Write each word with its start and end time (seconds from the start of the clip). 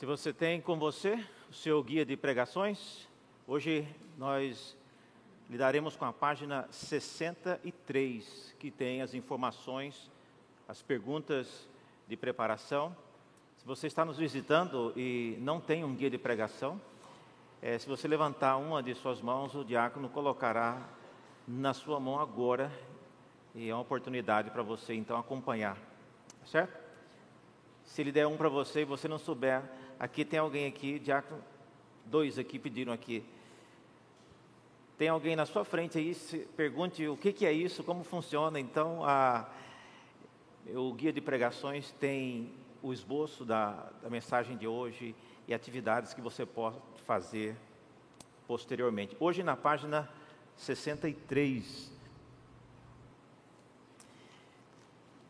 Se 0.00 0.06
você 0.06 0.32
tem 0.32 0.62
com 0.62 0.78
você 0.78 1.22
o 1.50 1.52
seu 1.52 1.82
guia 1.82 2.06
de 2.06 2.16
pregações, 2.16 3.06
hoje 3.46 3.86
nós 4.16 4.74
lidaremos 5.50 5.94
com 5.94 6.06
a 6.06 6.12
página 6.12 6.66
63, 6.70 8.56
que 8.58 8.70
tem 8.70 9.02
as 9.02 9.12
informações, 9.12 10.10
as 10.66 10.80
perguntas 10.80 11.68
de 12.08 12.16
preparação. 12.16 12.96
Se 13.58 13.66
você 13.66 13.88
está 13.88 14.02
nos 14.02 14.16
visitando 14.16 14.90
e 14.96 15.36
não 15.42 15.60
tem 15.60 15.84
um 15.84 15.94
guia 15.94 16.08
de 16.08 16.16
pregação, 16.16 16.80
é, 17.60 17.78
se 17.78 17.86
você 17.86 18.08
levantar 18.08 18.56
uma 18.56 18.82
de 18.82 18.94
suas 18.94 19.20
mãos, 19.20 19.54
o 19.54 19.62
diácono 19.62 20.08
colocará 20.08 20.80
na 21.46 21.74
sua 21.74 22.00
mão 22.00 22.18
agora, 22.18 22.72
e 23.54 23.68
é 23.68 23.74
uma 23.74 23.82
oportunidade 23.82 24.50
para 24.50 24.62
você 24.62 24.94
então 24.94 25.18
acompanhar, 25.18 25.76
certo? 26.46 26.88
Se 27.84 28.00
ele 28.00 28.12
der 28.12 28.26
um 28.26 28.38
para 28.38 28.48
você 28.48 28.80
e 28.80 28.84
você 28.86 29.06
não 29.06 29.18
souber 29.18 29.62
Aqui 30.00 30.24
tem 30.24 30.38
alguém 30.38 30.66
aqui, 30.66 30.98
diácono, 30.98 31.44
dois 32.06 32.38
aqui 32.38 32.58
pediram 32.58 32.90
aqui. 32.90 33.22
Tem 34.96 35.08
alguém 35.08 35.36
na 35.36 35.44
sua 35.44 35.62
frente 35.62 35.98
aí, 35.98 36.16
pergunte 36.56 37.06
o 37.06 37.18
que, 37.18 37.34
que 37.34 37.44
é 37.44 37.52
isso, 37.52 37.84
como 37.84 38.02
funciona. 38.02 38.58
Então, 38.58 39.04
a, 39.04 39.46
o 40.74 40.94
guia 40.94 41.12
de 41.12 41.20
pregações 41.20 41.92
tem 41.92 42.50
o 42.82 42.94
esboço 42.94 43.44
da, 43.44 43.90
da 44.02 44.08
mensagem 44.08 44.56
de 44.56 44.66
hoje 44.66 45.14
e 45.46 45.52
atividades 45.52 46.14
que 46.14 46.22
você 46.22 46.46
pode 46.46 46.78
fazer 47.06 47.54
posteriormente. 48.48 49.14
Hoje, 49.20 49.42
na 49.42 49.54
página 49.54 50.08
63. 50.56 51.92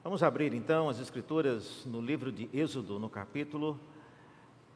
Vamos 0.05 0.23
abrir 0.23 0.55
então 0.55 0.89
as 0.89 1.01
Escrituras 1.01 1.85
no 1.87 2.01
livro 2.01 2.31
de 2.31 2.49
Êxodo, 2.53 3.01
no 3.01 3.11
capítulo 3.11 3.77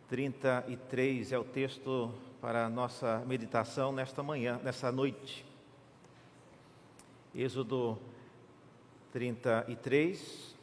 33 0.09 1.33
é 1.33 1.39
o 1.39 1.45
texto 1.45 2.13
para 2.41 2.67
a 2.67 2.69
nossa 2.69 3.25
meditação 3.27 3.91
nesta 3.91 4.23
manhã, 4.23 4.61
nessa 4.63 4.93
noite. 4.93 5.45
Êxodo 7.35 7.99
33. 9.13 10.55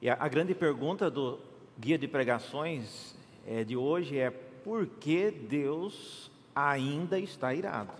E 0.00 0.08
a, 0.08 0.14
a 0.14 0.28
grande 0.28 0.54
pergunta 0.54 1.10
do 1.10 1.40
guia 1.78 1.98
de 1.98 2.06
pregações 2.06 3.16
é, 3.44 3.64
de 3.64 3.76
hoje 3.76 4.16
é: 4.16 4.30
por 4.30 4.86
que 4.86 5.30
Deus 5.30 6.30
ainda 6.54 7.18
está 7.18 7.52
irado? 7.52 7.92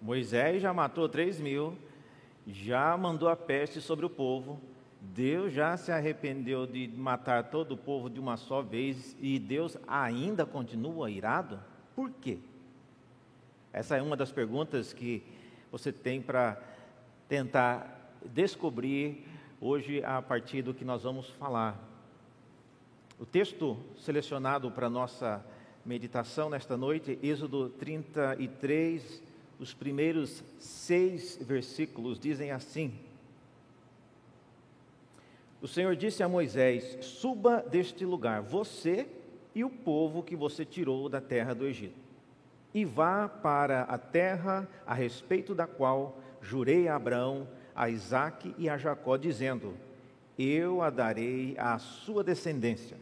Moisés 0.00 0.62
já 0.62 0.72
matou 0.72 1.08
3 1.08 1.40
mil 1.40 1.76
já 2.46 2.96
mandou 2.96 3.28
a 3.28 3.36
peste 3.36 3.80
sobre 3.80 4.04
o 4.04 4.10
povo, 4.10 4.60
Deus 5.00 5.52
já 5.52 5.76
se 5.76 5.92
arrependeu 5.92 6.66
de 6.66 6.88
matar 6.88 7.50
todo 7.50 7.72
o 7.72 7.76
povo 7.76 8.08
de 8.08 8.18
uma 8.18 8.36
só 8.36 8.62
vez 8.62 9.16
e 9.20 9.38
Deus 9.38 9.76
ainda 9.86 10.46
continua 10.46 11.10
irado? 11.10 11.60
Por 11.94 12.10
quê? 12.10 12.38
Essa 13.72 13.96
é 13.96 14.02
uma 14.02 14.16
das 14.16 14.32
perguntas 14.32 14.92
que 14.92 15.22
você 15.70 15.92
tem 15.92 16.22
para 16.22 16.60
tentar 17.28 18.14
descobrir 18.24 19.26
hoje 19.60 20.02
a 20.04 20.22
partir 20.22 20.62
do 20.62 20.72
que 20.72 20.84
nós 20.84 21.02
vamos 21.02 21.28
falar. 21.30 21.78
O 23.18 23.26
texto 23.26 23.76
selecionado 23.96 24.70
para 24.70 24.90
nossa 24.90 25.44
meditação 25.84 26.48
nesta 26.48 26.76
noite, 26.76 27.18
Êxodo 27.22 27.68
33, 27.70 29.22
os 29.58 29.72
primeiros 29.72 30.42
seis 30.58 31.38
versículos 31.40 32.18
dizem 32.18 32.50
assim: 32.50 32.92
O 35.60 35.68
Senhor 35.68 35.96
disse 35.96 36.22
a 36.22 36.28
Moisés: 36.28 36.98
Suba 37.04 37.62
deste 37.62 38.04
lugar, 38.04 38.42
você 38.42 39.06
e 39.54 39.64
o 39.64 39.70
povo 39.70 40.22
que 40.22 40.36
você 40.36 40.64
tirou 40.64 41.08
da 41.08 41.20
terra 41.20 41.54
do 41.54 41.66
Egito, 41.66 41.98
e 42.72 42.84
vá 42.84 43.28
para 43.28 43.82
a 43.82 43.96
terra 43.96 44.68
a 44.86 44.94
respeito 44.94 45.54
da 45.54 45.66
qual 45.66 46.18
jurei 46.42 46.88
a 46.88 46.96
Abraão, 46.96 47.48
a 47.74 47.88
Isaque 47.88 48.54
e 48.58 48.68
a 48.68 48.76
Jacó, 48.76 49.16
dizendo: 49.16 49.74
Eu 50.38 50.82
a 50.82 50.90
darei 50.90 51.54
à 51.58 51.78
sua 51.78 52.24
descendência 52.24 52.96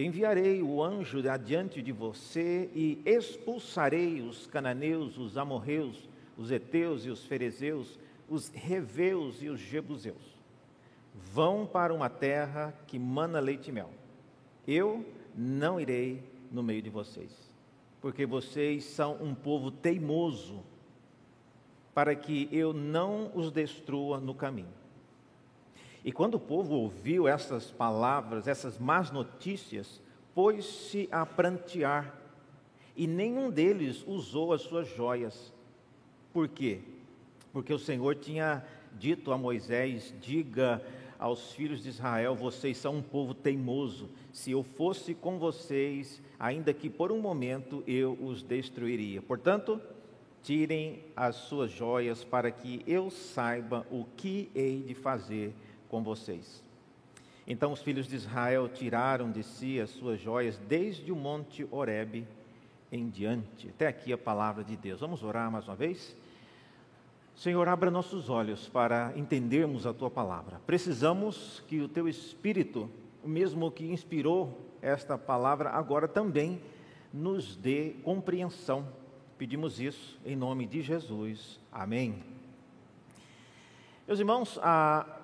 Enviarei 0.00 0.62
o 0.62 0.80
anjo 0.80 1.28
adiante 1.28 1.82
de 1.82 1.90
você 1.90 2.70
e 2.72 3.02
expulsarei 3.04 4.20
os 4.20 4.46
cananeus, 4.46 5.18
os 5.18 5.36
amorreus, 5.36 6.08
os 6.36 6.52
heteus 6.52 7.04
e 7.04 7.10
os 7.10 7.24
ferezeus, 7.24 7.98
os 8.28 8.48
reveus 8.48 9.42
e 9.42 9.48
os 9.48 9.58
jebuseus. 9.58 10.38
Vão 11.12 11.66
para 11.66 11.92
uma 11.92 12.08
terra 12.08 12.72
que 12.86 12.96
mana 12.96 13.40
leite 13.40 13.70
e 13.70 13.72
mel. 13.72 13.90
Eu 14.68 15.04
não 15.34 15.80
irei 15.80 16.22
no 16.52 16.62
meio 16.62 16.80
de 16.80 16.90
vocês, 16.90 17.32
porque 18.00 18.24
vocês 18.24 18.84
são 18.84 19.20
um 19.20 19.34
povo 19.34 19.68
teimoso, 19.68 20.62
para 21.92 22.14
que 22.14 22.48
eu 22.52 22.72
não 22.72 23.32
os 23.34 23.50
destrua 23.50 24.20
no 24.20 24.32
caminho. 24.32 24.77
E 26.04 26.12
quando 26.12 26.34
o 26.34 26.40
povo 26.40 26.74
ouviu 26.74 27.26
essas 27.26 27.70
palavras, 27.70 28.46
essas 28.46 28.78
más 28.78 29.10
notícias, 29.10 30.00
pôs-se 30.34 31.08
a 31.10 31.26
prantear, 31.26 32.14
e 32.96 33.06
nenhum 33.06 33.50
deles 33.50 34.04
usou 34.06 34.52
as 34.52 34.62
suas 34.62 34.88
joias. 34.88 35.52
Por 36.32 36.48
quê? 36.48 36.80
Porque 37.52 37.72
o 37.72 37.78
Senhor 37.78 38.14
tinha 38.16 38.64
dito 38.98 39.32
a 39.32 39.38
Moisés: 39.38 40.14
diga 40.20 40.82
aos 41.18 41.52
filhos 41.52 41.82
de 41.82 41.88
Israel: 41.88 42.34
vocês 42.34 42.76
são 42.76 42.96
um 42.96 43.02
povo 43.02 43.34
teimoso. 43.34 44.08
Se 44.32 44.50
eu 44.50 44.62
fosse 44.62 45.14
com 45.14 45.38
vocês, 45.38 46.22
ainda 46.38 46.72
que 46.72 46.90
por 46.90 47.12
um 47.12 47.20
momento 47.20 47.82
eu 47.86 48.18
os 48.20 48.42
destruiria. 48.42 49.22
Portanto, 49.22 49.80
tirem 50.42 51.04
as 51.16 51.36
suas 51.36 51.70
joias 51.70 52.24
para 52.24 52.50
que 52.50 52.82
eu 52.86 53.10
saiba 53.10 53.86
o 53.90 54.04
que 54.16 54.50
hei 54.54 54.82
de 54.82 54.94
fazer 54.94 55.52
com 55.88 56.02
vocês. 56.02 56.62
Então 57.46 57.72
os 57.72 57.80
filhos 57.80 58.06
de 58.06 58.16
Israel 58.16 58.68
tiraram 58.68 59.30
de 59.30 59.42
si 59.42 59.80
as 59.80 59.90
suas 59.90 60.20
joias 60.20 60.58
desde 60.68 61.10
o 61.10 61.16
monte 61.16 61.66
Horebe 61.70 62.26
em 62.92 63.08
diante. 63.08 63.68
Até 63.68 63.86
aqui 63.86 64.12
a 64.12 64.18
palavra 64.18 64.62
de 64.62 64.76
Deus. 64.76 65.00
Vamos 65.00 65.22
orar 65.22 65.50
mais 65.50 65.66
uma 65.66 65.74
vez? 65.74 66.16
Senhor, 67.34 67.68
abra 67.68 67.90
nossos 67.90 68.28
olhos 68.28 68.68
para 68.68 69.12
entendermos 69.16 69.86
a 69.86 69.94
tua 69.94 70.10
palavra. 70.10 70.60
Precisamos 70.66 71.62
que 71.68 71.80
o 71.80 71.88
teu 71.88 72.08
espírito, 72.08 72.90
o 73.22 73.28
mesmo 73.28 73.70
que 73.70 73.86
inspirou 73.86 74.58
esta 74.82 75.16
palavra, 75.16 75.70
agora 75.70 76.08
também 76.08 76.60
nos 77.12 77.56
dê 77.56 77.94
compreensão. 78.02 78.86
Pedimos 79.38 79.80
isso 79.80 80.18
em 80.26 80.34
nome 80.34 80.66
de 80.66 80.82
Jesus. 80.82 81.60
Amém. 81.70 82.24
Meus 84.06 84.18
irmãos, 84.18 84.58
a 84.62 85.17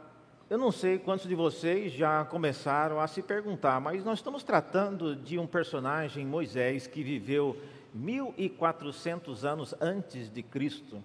eu 0.51 0.59
não 0.59 0.71
sei 0.71 0.99
quantos 0.99 1.27
de 1.27 1.35
vocês 1.35 1.93
já 1.93 2.23
começaram 2.27 3.01
a 3.01 3.07
se 3.07 3.23
perguntar, 3.23 3.81
mas 3.81 4.05
nós 4.05 4.19
estamos 4.19 4.43
tratando 4.43 5.17
de 5.17 5.39
um 5.39 5.47
personagem, 5.47 6.27
Moisés, 6.27 6.87
que 6.87 7.03
viveu 7.03 7.57
1400 7.95 9.45
anos 9.45 9.75
antes 9.81 10.31
de 10.31 10.43
Cristo, 10.43 11.03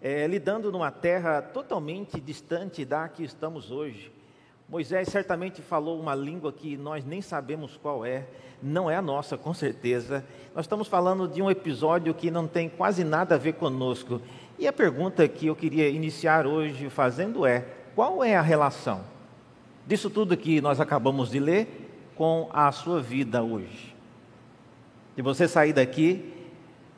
é, 0.00 0.26
lidando 0.28 0.70
numa 0.70 0.92
terra 0.92 1.42
totalmente 1.42 2.20
distante 2.20 2.84
da 2.84 3.08
que 3.08 3.24
estamos 3.24 3.72
hoje. 3.72 4.12
Moisés 4.68 5.08
certamente 5.08 5.60
falou 5.60 6.00
uma 6.00 6.14
língua 6.14 6.52
que 6.52 6.76
nós 6.76 7.04
nem 7.04 7.20
sabemos 7.20 7.76
qual 7.76 8.06
é, 8.06 8.26
não 8.62 8.88
é 8.88 8.94
a 8.94 9.02
nossa, 9.02 9.36
com 9.36 9.52
certeza. 9.52 10.24
Nós 10.54 10.66
estamos 10.66 10.86
falando 10.86 11.26
de 11.26 11.42
um 11.42 11.50
episódio 11.50 12.14
que 12.14 12.30
não 12.30 12.46
tem 12.46 12.68
quase 12.68 13.02
nada 13.02 13.34
a 13.34 13.38
ver 13.38 13.54
conosco. 13.54 14.22
E 14.56 14.68
a 14.68 14.72
pergunta 14.72 15.26
que 15.26 15.48
eu 15.48 15.56
queria 15.56 15.88
iniciar 15.88 16.46
hoje 16.46 16.88
fazendo 16.88 17.44
é: 17.44 17.81
qual 17.94 18.24
é 18.24 18.36
a 18.36 18.42
relação 18.42 19.02
disso 19.86 20.08
tudo 20.08 20.36
que 20.36 20.60
nós 20.60 20.80
acabamos 20.80 21.30
de 21.30 21.38
ler 21.38 21.66
com 22.14 22.48
a 22.52 22.70
sua 22.72 23.00
vida 23.00 23.42
hoje? 23.42 23.94
Se 25.14 25.22
você 25.22 25.46
sair 25.46 25.72
daqui, 25.72 26.32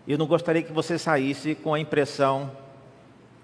eu 0.06 0.17
não 0.17 0.26
gostaria 0.26 0.62
que 0.62 0.73
você 0.73 0.99
saísse 0.99 1.55
com 1.55 1.75
a 1.75 1.81
impressão, 1.81 2.50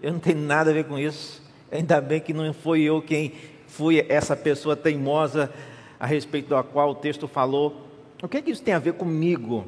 eu 0.01 0.13
não 0.13 0.21
tenho 0.21 0.39
nada 0.39 0.71
a 0.71 0.75
ver 0.75 0.85
com 0.85 0.99
isso, 0.99 1.43
ainda 1.73 2.01
bem 2.01 2.21
que 2.21 2.33
não 2.33 2.53
foi 2.53 2.83
eu 2.83 3.03
quem 3.03 3.33
fui 3.67 4.05
essa 4.09 4.37
pessoa 4.37 4.77
teimosa 4.77 5.53
a 5.99 6.07
respeito 6.07 6.51
da 6.51 6.63
qual 6.63 6.91
o 6.91 6.95
texto 6.95 7.27
falou. 7.27 7.89
O 8.23 8.29
que, 8.29 8.37
é 8.37 8.43
que 8.43 8.51
isso 8.51 8.63
tem 8.63 8.75
a 8.75 8.79
ver 8.79 8.93
comigo? 8.93 9.67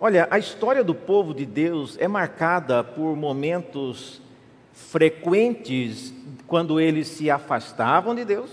Olha, 0.00 0.26
a 0.30 0.38
história 0.38 0.82
do 0.82 0.94
povo 0.94 1.34
de 1.34 1.44
Deus 1.44 1.98
é 1.98 2.08
marcada 2.08 2.82
por 2.82 3.14
momentos 3.16 4.21
frequentes 4.72 6.12
quando 6.46 6.80
eles 6.80 7.08
se 7.08 7.30
afastavam 7.30 8.14
de 8.14 8.24
Deus 8.24 8.50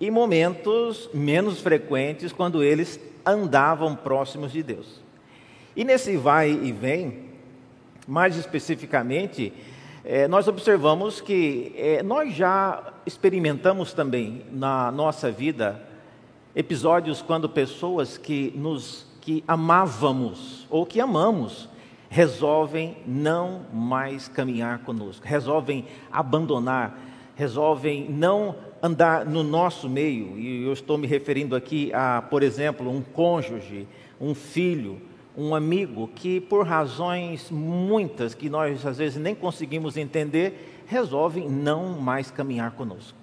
e 0.00 0.10
momentos 0.10 1.08
menos 1.14 1.60
frequentes 1.60 2.32
quando 2.32 2.62
eles 2.62 2.98
andavam 3.24 3.94
próximos 3.94 4.52
de 4.52 4.62
Deus. 4.62 5.00
E 5.76 5.84
nesse 5.84 6.16
vai 6.16 6.50
e 6.50 6.72
vem, 6.72 7.30
mais 8.06 8.36
especificamente, 8.36 9.52
é, 10.04 10.28
nós 10.28 10.46
observamos 10.46 11.20
que 11.20 11.72
é, 11.76 12.02
nós 12.02 12.34
já 12.34 12.92
experimentamos 13.06 13.92
também 13.92 14.44
na 14.52 14.92
nossa 14.92 15.30
vida 15.30 15.80
episódios 16.54 17.22
quando 17.22 17.48
pessoas 17.48 18.18
que 18.18 18.52
nos 18.54 19.06
que 19.20 19.42
amávamos 19.48 20.66
ou 20.68 20.84
que 20.84 21.00
amamos 21.00 21.66
resolvem 22.14 22.96
não 23.04 23.62
mais 23.72 24.28
caminhar 24.28 24.78
conosco, 24.84 25.26
resolvem 25.26 25.84
abandonar, 26.12 26.96
resolvem 27.34 28.08
não 28.08 28.54
andar 28.80 29.26
no 29.26 29.42
nosso 29.42 29.88
meio. 29.88 30.38
E 30.38 30.64
eu 30.64 30.72
estou 30.72 30.96
me 30.96 31.08
referindo 31.08 31.56
aqui 31.56 31.92
a, 31.92 32.22
por 32.22 32.44
exemplo, 32.44 32.88
um 32.88 33.02
cônjuge, 33.02 33.88
um 34.20 34.32
filho, 34.32 35.02
um 35.36 35.56
amigo 35.56 36.08
que, 36.14 36.40
por 36.40 36.64
razões 36.64 37.50
muitas 37.50 38.32
que 38.32 38.48
nós 38.48 38.86
às 38.86 38.98
vezes 38.98 39.20
nem 39.20 39.34
conseguimos 39.34 39.96
entender, 39.96 40.84
resolvem 40.86 41.48
não 41.48 42.00
mais 42.00 42.30
caminhar 42.30 42.70
conosco. 42.76 43.18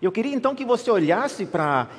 Eu 0.00 0.10
queria 0.10 0.34
então 0.34 0.54
que 0.54 0.64
você 0.64 0.90
olhasse 0.90 1.44
para 1.44 1.90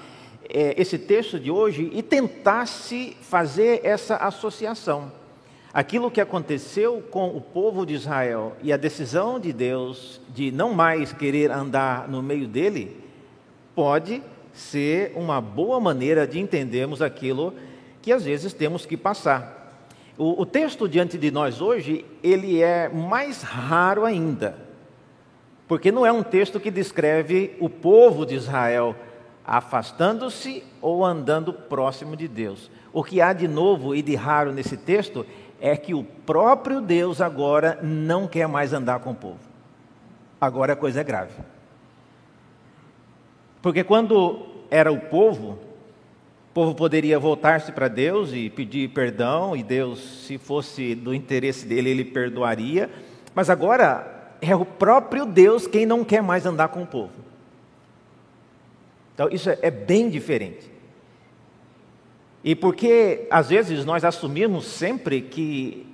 é, 0.49 0.73
esse 0.81 0.97
texto 0.97 1.39
de 1.39 1.51
hoje 1.51 1.91
e 1.93 2.01
tentasse 2.01 3.15
fazer 3.21 3.81
essa 3.83 4.15
associação. 4.15 5.20
Aquilo 5.73 6.12
que 6.12 6.19
aconteceu 6.19 7.01
com 7.09 7.29
o 7.29 7.39
povo 7.39 7.85
de 7.85 7.94
Israel 7.94 8.57
e 8.62 8.73
a 8.73 8.77
decisão 8.77 9.39
de 9.39 9.53
Deus 9.53 10.19
de 10.29 10.51
não 10.51 10.73
mais 10.73 11.13
querer 11.13 11.50
andar 11.50 12.09
no 12.09 12.21
meio 12.21 12.45
dele, 12.45 13.00
pode 13.73 14.21
ser 14.53 15.13
uma 15.15 15.39
boa 15.39 15.79
maneira 15.79 16.27
de 16.27 16.39
entendermos 16.39 17.01
aquilo 17.01 17.53
que 18.01 18.12
às 18.12 18.25
vezes 18.25 18.51
temos 18.51 18.85
que 18.85 18.97
passar. 18.97 19.62
O, 20.18 20.41
o 20.41 20.45
texto 20.45 20.89
diante 20.89 21.18
de 21.18 21.31
nós 21.31 21.62
hoje, 21.62 22.03
ele 22.21 22.62
é 22.62 22.89
mais 22.89 23.41
raro 23.41 24.03
ainda, 24.03 24.57
porque 25.69 25.89
não 25.89 26.06
é 26.06 26.12
um 26.12 26.21
texto 26.21 26.59
que 26.59 26.69
descreve 26.69 27.56
o 27.62 27.69
povo 27.69 28.25
de 28.25 28.35
Israel 28.35 28.94
afastando-se 29.45 30.63
ou 30.81 31.06
andando 31.06 31.53
próximo 31.53 32.15
de 32.15 32.27
Deus. 32.27 32.69
O 32.94 33.03
que 33.03 33.21
há 33.21 33.31
de 33.31 33.47
novo 33.47 33.95
e 33.95 34.01
de 34.01 34.15
raro 34.15 34.51
nesse 34.51 34.75
texto 34.75 35.25
é 35.61 35.77
que 35.77 35.93
o 35.93 36.03
próprio 36.03 36.81
Deus 36.81 37.21
agora 37.21 37.79
não 37.83 38.27
quer 38.27 38.47
mais 38.47 38.73
andar 38.73 38.99
com 38.99 39.11
o 39.11 39.15
povo. 39.15 39.39
Agora 40.39 40.73
a 40.73 40.75
coisa 40.75 41.01
é 41.01 41.03
grave. 41.03 41.35
Porque 43.61 43.83
quando 43.83 44.47
era 44.71 44.91
o 44.91 44.99
povo, 44.99 45.59
o 46.49 46.53
povo 46.53 46.73
poderia 46.73 47.19
voltar-se 47.19 47.71
para 47.71 47.87
Deus 47.87 48.33
e 48.33 48.49
pedir 48.49 48.89
perdão, 48.89 49.55
e 49.55 49.61
Deus, 49.61 50.25
se 50.25 50.39
fosse 50.39 50.95
do 50.95 51.13
interesse 51.13 51.67
dele, 51.67 51.91
ele 51.91 52.05
perdoaria. 52.05 52.89
Mas 53.35 53.47
agora 53.47 54.33
é 54.41 54.55
o 54.55 54.65
próprio 54.65 55.27
Deus 55.27 55.67
quem 55.67 55.85
não 55.85 56.03
quer 56.03 56.23
mais 56.23 56.43
andar 56.43 56.69
com 56.69 56.81
o 56.81 56.87
povo. 56.87 57.13
Então 59.13 59.29
isso 59.29 59.51
é 59.51 59.69
bem 59.69 60.09
diferente. 60.09 60.70
E 62.43 62.55
porque 62.55 63.27
às 63.29 63.49
vezes 63.49 63.85
nós 63.85 64.03
assumimos 64.03 64.65
sempre 64.65 65.21
que 65.21 65.88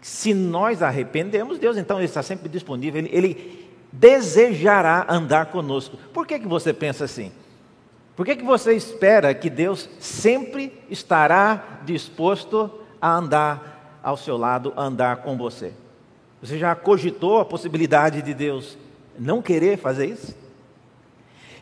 se 0.00 0.32
nós 0.32 0.82
arrependemos, 0.82 1.58
Deus 1.58 1.76
então 1.76 1.98
ele 1.98 2.04
está 2.04 2.22
sempre 2.22 2.48
disponível, 2.48 3.00
ele, 3.00 3.10
ele 3.12 3.68
desejará 3.92 5.06
andar 5.08 5.46
conosco. 5.46 5.96
Por 6.12 6.26
que, 6.26 6.38
que 6.38 6.46
você 6.46 6.72
pensa 6.72 7.04
assim? 7.04 7.32
Por 8.14 8.26
que, 8.26 8.36
que 8.36 8.44
você 8.44 8.74
espera 8.74 9.34
que 9.34 9.48
Deus 9.48 9.88
sempre 9.98 10.72
estará 10.90 11.80
disposto 11.84 12.70
a 13.00 13.14
andar 13.16 14.00
ao 14.02 14.16
seu 14.16 14.36
lado, 14.36 14.72
a 14.76 14.82
andar 14.82 15.18
com 15.18 15.36
você? 15.36 15.72
Você 16.42 16.58
já 16.58 16.74
cogitou 16.74 17.38
a 17.38 17.44
possibilidade 17.44 18.22
de 18.22 18.34
Deus 18.34 18.76
não 19.18 19.42
querer 19.42 19.78
fazer 19.78 20.06
isso? 20.06 20.36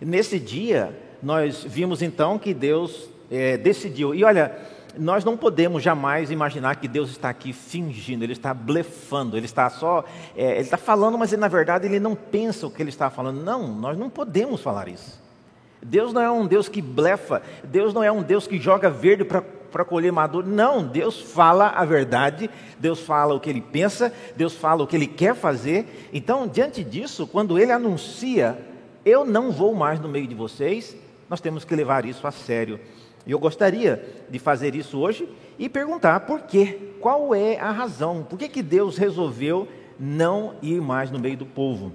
Nesse 0.00 0.38
dia, 0.38 0.98
nós 1.22 1.64
vimos 1.64 2.02
então 2.02 2.38
que 2.38 2.52
Deus 2.52 3.08
é, 3.30 3.56
decidiu. 3.56 4.14
E 4.14 4.24
olha, 4.24 4.56
nós 4.98 5.24
não 5.24 5.36
podemos 5.36 5.82
jamais 5.82 6.30
imaginar 6.30 6.76
que 6.76 6.88
Deus 6.88 7.10
está 7.10 7.28
aqui 7.28 7.52
fingindo, 7.52 8.24
Ele 8.24 8.32
está 8.32 8.54
blefando, 8.54 9.36
Ele 9.36 9.46
está 9.46 9.68
só, 9.68 10.04
é, 10.36 10.52
Ele 10.52 10.60
está 10.60 10.76
falando, 10.76 11.18
mas 11.18 11.32
ele, 11.32 11.40
na 11.40 11.48
verdade 11.48 11.86
Ele 11.86 12.00
não 12.00 12.14
pensa 12.14 12.66
o 12.66 12.70
que 12.70 12.82
Ele 12.82 12.90
está 12.90 13.10
falando. 13.10 13.42
Não, 13.42 13.68
nós 13.68 13.96
não 13.98 14.08
podemos 14.08 14.60
falar 14.60 14.88
isso. 14.88 15.24
Deus 15.82 16.12
não 16.12 16.20
é 16.20 16.30
um 16.30 16.46
Deus 16.46 16.68
que 16.68 16.82
blefa, 16.82 17.42
Deus 17.62 17.92
não 17.92 18.02
é 18.02 18.10
um 18.10 18.22
Deus 18.22 18.46
que 18.46 18.58
joga 18.58 18.90
verde 18.90 19.24
para 19.24 19.84
colher 19.84 20.10
maduro. 20.10 20.46
Não, 20.46 20.84
Deus 20.84 21.20
fala 21.20 21.68
a 21.68 21.84
verdade, 21.84 22.50
Deus 22.78 23.00
fala 23.00 23.34
o 23.34 23.40
que 23.40 23.50
ele 23.50 23.60
pensa, 23.60 24.12
Deus 24.34 24.54
fala 24.54 24.82
o 24.82 24.86
que 24.86 24.96
ele 24.96 25.06
quer 25.06 25.34
fazer. 25.34 26.08
Então, 26.12 26.48
diante 26.48 26.82
disso, 26.82 27.26
quando 27.26 27.58
ele 27.58 27.70
anuncia, 27.70 28.58
eu 29.04 29.24
não 29.24 29.52
vou 29.52 29.74
mais 29.74 30.00
no 30.00 30.08
meio 30.08 30.26
de 30.26 30.34
vocês, 30.34 30.96
nós 31.28 31.40
temos 31.40 31.64
que 31.64 31.76
levar 31.76 32.04
isso 32.04 32.26
a 32.26 32.30
sério. 32.32 32.80
E 33.26 33.32
eu 33.32 33.38
gostaria 33.38 34.04
de 34.30 34.38
fazer 34.38 34.74
isso 34.74 34.98
hoje 34.98 35.28
e 35.58 35.68
perguntar 35.68 36.20
por 36.20 36.42
quê? 36.42 36.78
Qual 37.00 37.34
é 37.34 37.58
a 37.58 37.70
razão? 37.72 38.22
Por 38.22 38.38
que, 38.38 38.48
que 38.48 38.62
Deus 38.62 38.96
resolveu 38.96 39.66
não 39.98 40.54
ir 40.62 40.80
mais 40.80 41.10
no 41.10 41.18
meio 41.18 41.36
do 41.36 41.46
povo? 41.46 41.92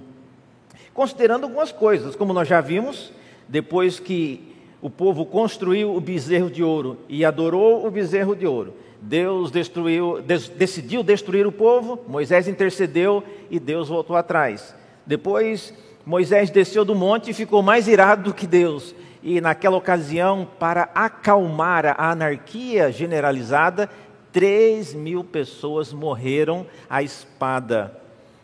Considerando 0.92 1.44
algumas 1.44 1.72
coisas, 1.72 2.14
como 2.14 2.34
nós 2.34 2.46
já 2.46 2.60
vimos, 2.60 3.12
depois 3.48 3.98
que 3.98 4.54
o 4.82 4.90
povo 4.90 5.24
construiu 5.24 5.96
o 5.96 6.00
bezerro 6.00 6.50
de 6.50 6.62
ouro 6.62 6.98
e 7.08 7.24
adorou 7.24 7.86
o 7.86 7.90
bezerro 7.90 8.36
de 8.36 8.46
ouro, 8.46 8.74
Deus 9.00 9.50
destruiu, 9.50 10.20
des, 10.20 10.48
decidiu 10.48 11.02
destruir 11.02 11.46
o 11.46 11.52
povo, 11.52 11.98
Moisés 12.06 12.46
intercedeu 12.46 13.24
e 13.50 13.58
Deus 13.58 13.88
voltou 13.88 14.16
atrás. 14.16 14.74
Depois 15.06 15.74
Moisés 16.04 16.50
desceu 16.50 16.84
do 16.84 16.94
monte 16.94 17.30
e 17.30 17.34
ficou 17.34 17.62
mais 17.62 17.86
irado 17.86 18.24
do 18.24 18.34
que 18.34 18.46
Deus. 18.46 18.94
E 19.22 19.40
naquela 19.40 19.76
ocasião, 19.76 20.48
para 20.58 20.88
acalmar 20.94 21.86
a 21.86 22.10
anarquia 22.10 22.90
generalizada, 22.90 23.88
três 24.32 24.92
mil 24.92 25.22
pessoas 25.22 25.92
morreram 25.92 26.66
à 26.90 27.02
espada. 27.02 27.96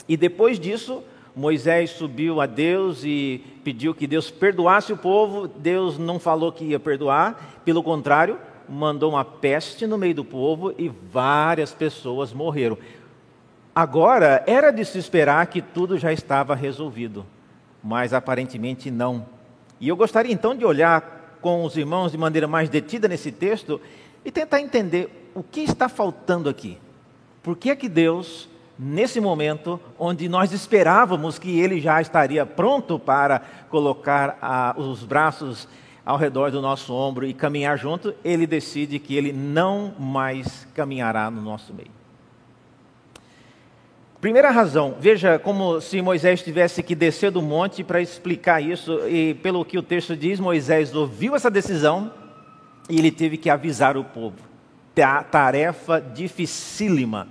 E 0.08 0.16
depois 0.16 0.60
disso, 0.60 1.02
Moisés 1.34 1.90
subiu 1.90 2.40
a 2.40 2.46
Deus 2.46 3.02
e 3.04 3.44
pediu 3.64 3.94
que 3.94 4.06
Deus 4.06 4.30
perdoasse 4.30 4.92
o 4.92 4.96
povo. 4.96 5.48
Deus 5.48 5.98
não 5.98 6.18
falou 6.18 6.52
que 6.52 6.64
ia 6.64 6.80
perdoar, 6.80 7.60
pelo 7.64 7.82
contrário, 7.82 8.38
mandou 8.68 9.10
uma 9.12 9.24
peste 9.24 9.86
no 9.86 9.98
meio 9.98 10.14
do 10.14 10.24
povo 10.24 10.74
e 10.76 10.88
várias 10.88 11.72
pessoas 11.72 12.32
morreram. 12.32 12.78
Agora, 13.74 14.42
era 14.46 14.70
de 14.70 14.84
se 14.84 14.98
esperar 14.98 15.46
que 15.46 15.62
tudo 15.62 15.96
já 15.96 16.12
estava 16.12 16.54
resolvido, 16.54 17.24
mas 17.88 18.12
aparentemente 18.12 18.90
não. 18.90 19.24
E 19.80 19.88
eu 19.88 19.96
gostaria 19.96 20.30
então 20.30 20.54
de 20.54 20.62
olhar 20.62 21.38
com 21.40 21.64
os 21.64 21.74
irmãos 21.74 22.12
de 22.12 22.18
maneira 22.18 22.46
mais 22.46 22.68
detida 22.68 23.08
nesse 23.08 23.32
texto 23.32 23.80
e 24.22 24.30
tentar 24.30 24.60
entender 24.60 25.30
o 25.34 25.42
que 25.42 25.62
está 25.62 25.88
faltando 25.88 26.50
aqui. 26.50 26.76
Por 27.42 27.56
que 27.56 27.70
é 27.70 27.76
que 27.76 27.88
Deus 27.88 28.46
nesse 28.78 29.20
momento 29.20 29.80
onde 29.98 30.28
nós 30.28 30.52
esperávamos 30.52 31.38
que 31.38 31.58
ele 31.58 31.80
já 31.80 31.98
estaria 31.98 32.44
pronto 32.44 32.98
para 32.98 33.40
colocar 33.70 34.36
ah, 34.42 34.74
os 34.76 35.02
braços 35.02 35.66
ao 36.04 36.18
redor 36.18 36.50
do 36.50 36.60
nosso 36.60 36.92
ombro 36.92 37.26
e 37.26 37.32
caminhar 37.32 37.78
junto, 37.78 38.14
ele 38.22 38.46
decide 38.46 38.98
que 38.98 39.16
ele 39.16 39.32
não 39.32 39.94
mais 39.98 40.68
caminhará 40.74 41.30
no 41.30 41.40
nosso 41.40 41.72
meio. 41.72 41.97
Primeira 44.20 44.50
razão, 44.50 44.96
veja 44.98 45.38
como 45.38 45.80
se 45.80 46.02
Moisés 46.02 46.42
tivesse 46.42 46.82
que 46.82 46.96
descer 46.96 47.30
do 47.30 47.40
monte 47.40 47.84
para 47.84 48.00
explicar 48.00 48.60
isso, 48.60 49.08
e 49.08 49.34
pelo 49.34 49.64
que 49.64 49.78
o 49.78 49.82
texto 49.82 50.16
diz, 50.16 50.40
Moisés 50.40 50.92
ouviu 50.92 51.36
essa 51.36 51.48
decisão 51.48 52.10
e 52.90 52.98
ele 52.98 53.12
teve 53.12 53.36
que 53.36 53.48
avisar 53.48 53.96
o 53.96 54.02
povo. 54.02 54.36
Tarefa 55.30 56.00
dificílima. 56.00 57.28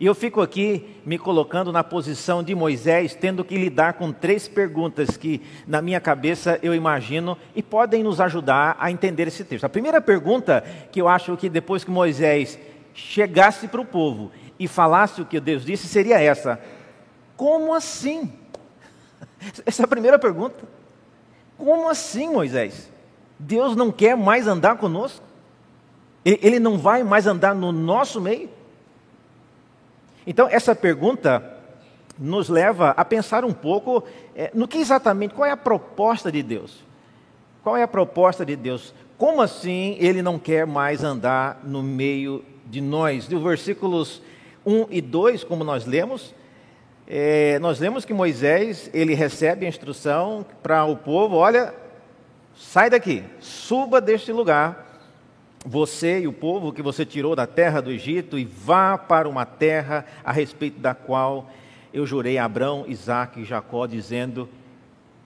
E 0.00 0.06
eu 0.06 0.14
fico 0.14 0.40
aqui 0.40 0.86
me 1.04 1.18
colocando 1.18 1.70
na 1.70 1.84
posição 1.84 2.42
de 2.42 2.54
Moisés, 2.54 3.14
tendo 3.14 3.44
que 3.44 3.58
lidar 3.58 3.92
com 3.94 4.10
três 4.10 4.48
perguntas 4.48 5.18
que, 5.18 5.42
na 5.66 5.82
minha 5.82 6.00
cabeça, 6.00 6.58
eu 6.62 6.74
imagino 6.74 7.36
e 7.54 7.62
podem 7.62 8.02
nos 8.02 8.22
ajudar 8.22 8.74
a 8.80 8.90
entender 8.90 9.28
esse 9.28 9.44
texto. 9.44 9.64
A 9.64 9.68
primeira 9.68 10.00
pergunta, 10.00 10.64
que 10.90 10.98
eu 10.98 11.08
acho 11.08 11.36
que 11.36 11.50
depois 11.50 11.84
que 11.84 11.90
Moisés 11.90 12.58
chegasse 12.94 13.68
para 13.68 13.82
o 13.82 13.84
povo 13.84 14.32
e 14.58 14.66
falasse 14.66 15.20
o 15.20 15.26
que 15.26 15.40
Deus 15.40 15.64
disse, 15.64 15.86
seria 15.86 16.20
essa: 16.20 16.60
Como 17.36 17.74
assim? 17.74 18.32
Essa 19.64 19.82
é 19.82 19.84
a 19.84 19.88
primeira 19.88 20.18
pergunta. 20.18 20.64
Como 21.56 21.88
assim, 21.88 22.28
Moisés? 22.28 22.90
Deus 23.38 23.76
não 23.76 23.92
quer 23.92 24.16
mais 24.16 24.46
andar 24.46 24.76
conosco? 24.76 25.24
Ele 26.24 26.58
não 26.58 26.76
vai 26.78 27.02
mais 27.02 27.26
andar 27.26 27.54
no 27.54 27.70
nosso 27.70 28.20
meio? 28.20 28.50
Então, 30.26 30.48
essa 30.48 30.74
pergunta 30.74 31.56
nos 32.18 32.48
leva 32.48 32.90
a 32.90 33.04
pensar 33.04 33.44
um 33.44 33.52
pouco 33.52 34.02
é, 34.34 34.50
no 34.52 34.66
que 34.66 34.78
exatamente, 34.78 35.34
qual 35.34 35.46
é 35.46 35.52
a 35.52 35.56
proposta 35.56 36.32
de 36.32 36.42
Deus? 36.42 36.82
Qual 37.62 37.76
é 37.76 37.82
a 37.82 37.88
proposta 37.88 38.44
de 38.44 38.56
Deus? 38.56 38.92
Como 39.16 39.40
assim 39.40 39.96
ele 40.00 40.22
não 40.22 40.38
quer 40.38 40.66
mais 40.66 41.04
andar 41.04 41.60
no 41.62 41.82
meio 41.82 42.44
de 42.66 42.80
nós? 42.80 43.28
Dos 43.28 43.42
versículos 43.42 44.20
1 44.66 44.88
e 44.90 45.00
2, 45.00 45.44
como 45.44 45.62
nós 45.62 45.86
lemos, 45.86 46.34
é, 47.06 47.58
nós 47.60 47.78
lemos 47.78 48.04
que 48.04 48.12
Moisés 48.12 48.90
ele 48.92 49.14
recebe 49.14 49.64
a 49.64 49.68
instrução 49.68 50.44
para 50.62 50.84
o 50.84 50.96
povo: 50.96 51.36
olha, 51.36 51.72
sai 52.56 52.90
daqui, 52.90 53.22
suba 53.38 54.00
deste 54.00 54.32
lugar, 54.32 55.00
você 55.64 56.20
e 56.20 56.26
o 56.26 56.32
povo 56.32 56.72
que 56.72 56.82
você 56.82 57.06
tirou 57.06 57.36
da 57.36 57.46
terra 57.46 57.80
do 57.80 57.92
Egito, 57.92 58.36
e 58.36 58.44
vá 58.44 58.98
para 58.98 59.28
uma 59.28 59.46
terra 59.46 60.04
a 60.24 60.32
respeito 60.32 60.80
da 60.80 60.94
qual 60.94 61.48
eu 61.94 62.04
jurei 62.04 62.36
a 62.36 62.44
Abraão, 62.44 62.84
Isaac 62.88 63.40
e 63.40 63.44
Jacó, 63.44 63.86
dizendo: 63.86 64.48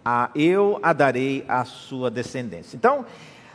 ah, 0.04 0.30
eu 0.34 0.78
a 0.82 0.92
darei 0.92 1.44
à 1.48 1.64
sua 1.64 2.10
descendência. 2.10 2.76
Então, 2.76 3.06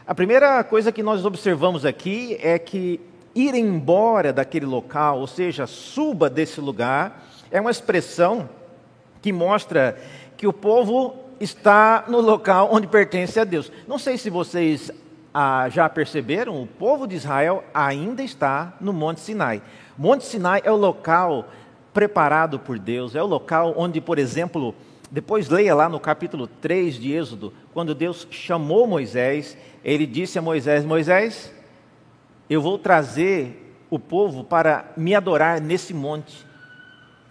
a 0.08 0.14
primeira 0.14 0.64
coisa 0.64 0.92
que 0.92 1.02
nós 1.04 1.26
observamos 1.26 1.86
aqui 1.86 2.38
é 2.42 2.58
que 2.60 3.00
ir 3.36 3.54
embora 3.54 4.32
daquele 4.32 4.66
local, 4.66 5.20
ou 5.20 5.28
seja, 5.28 5.68
suba 5.68 6.30
desse 6.30 6.62
lugar, 6.62 7.28
é 7.52 7.60
uma 7.60 7.70
expressão 7.70 8.50
que 9.22 9.34
mostra 9.34 9.98
que 10.38 10.48
o 10.48 10.54
povo 10.54 11.16
está 11.40 12.06
no 12.08 12.22
local 12.22 12.70
onde 12.72 12.88
pertence 12.88 13.40
a 13.40 13.44
Deus. 13.44 13.72
Não 13.88 14.00
sei 14.00 14.18
se 14.18 14.30
vocês 14.30 14.90
ah, 15.34 15.68
já 15.70 15.90
perceberam, 15.90 16.62
o 16.62 16.66
povo 16.66 17.06
de 17.06 17.16
Israel 17.16 17.64
ainda 17.74 18.24
está 18.24 18.74
no 18.80 18.94
Monte 18.94 19.20
Sinai. 19.20 19.62
Monte 19.98 20.24
Sinai 20.24 20.62
é 20.64 20.72
o 20.72 20.78
local 20.78 21.50
preparado 21.94 22.58
por 22.58 22.80
Deus, 22.80 23.16
é 23.16 23.22
o 23.22 23.28
local 23.28 23.74
onde, 23.78 24.00
por 24.00 24.18
exemplo, 24.18 24.74
depois 25.12 25.50
leia 25.50 25.76
lá 25.76 25.88
no 25.88 26.00
capítulo 26.00 26.48
3 26.48 26.96
de 26.96 27.14
Êxodo, 27.14 27.54
quando 27.74 27.96
Deus 27.96 28.28
chamou 28.32 28.88
Moisés, 28.88 29.58
ele 29.84 30.06
disse 30.06 30.38
a 30.38 30.42
Moisés: 30.42 30.84
Moisés, 30.84 31.54
eu 32.50 32.62
vou 32.62 32.78
trazer 32.78 33.78
o 33.90 34.00
povo 34.00 34.44
para 34.44 34.92
me 34.96 35.16
adorar 35.16 35.62
nesse 35.62 35.94
monte. 35.94 36.46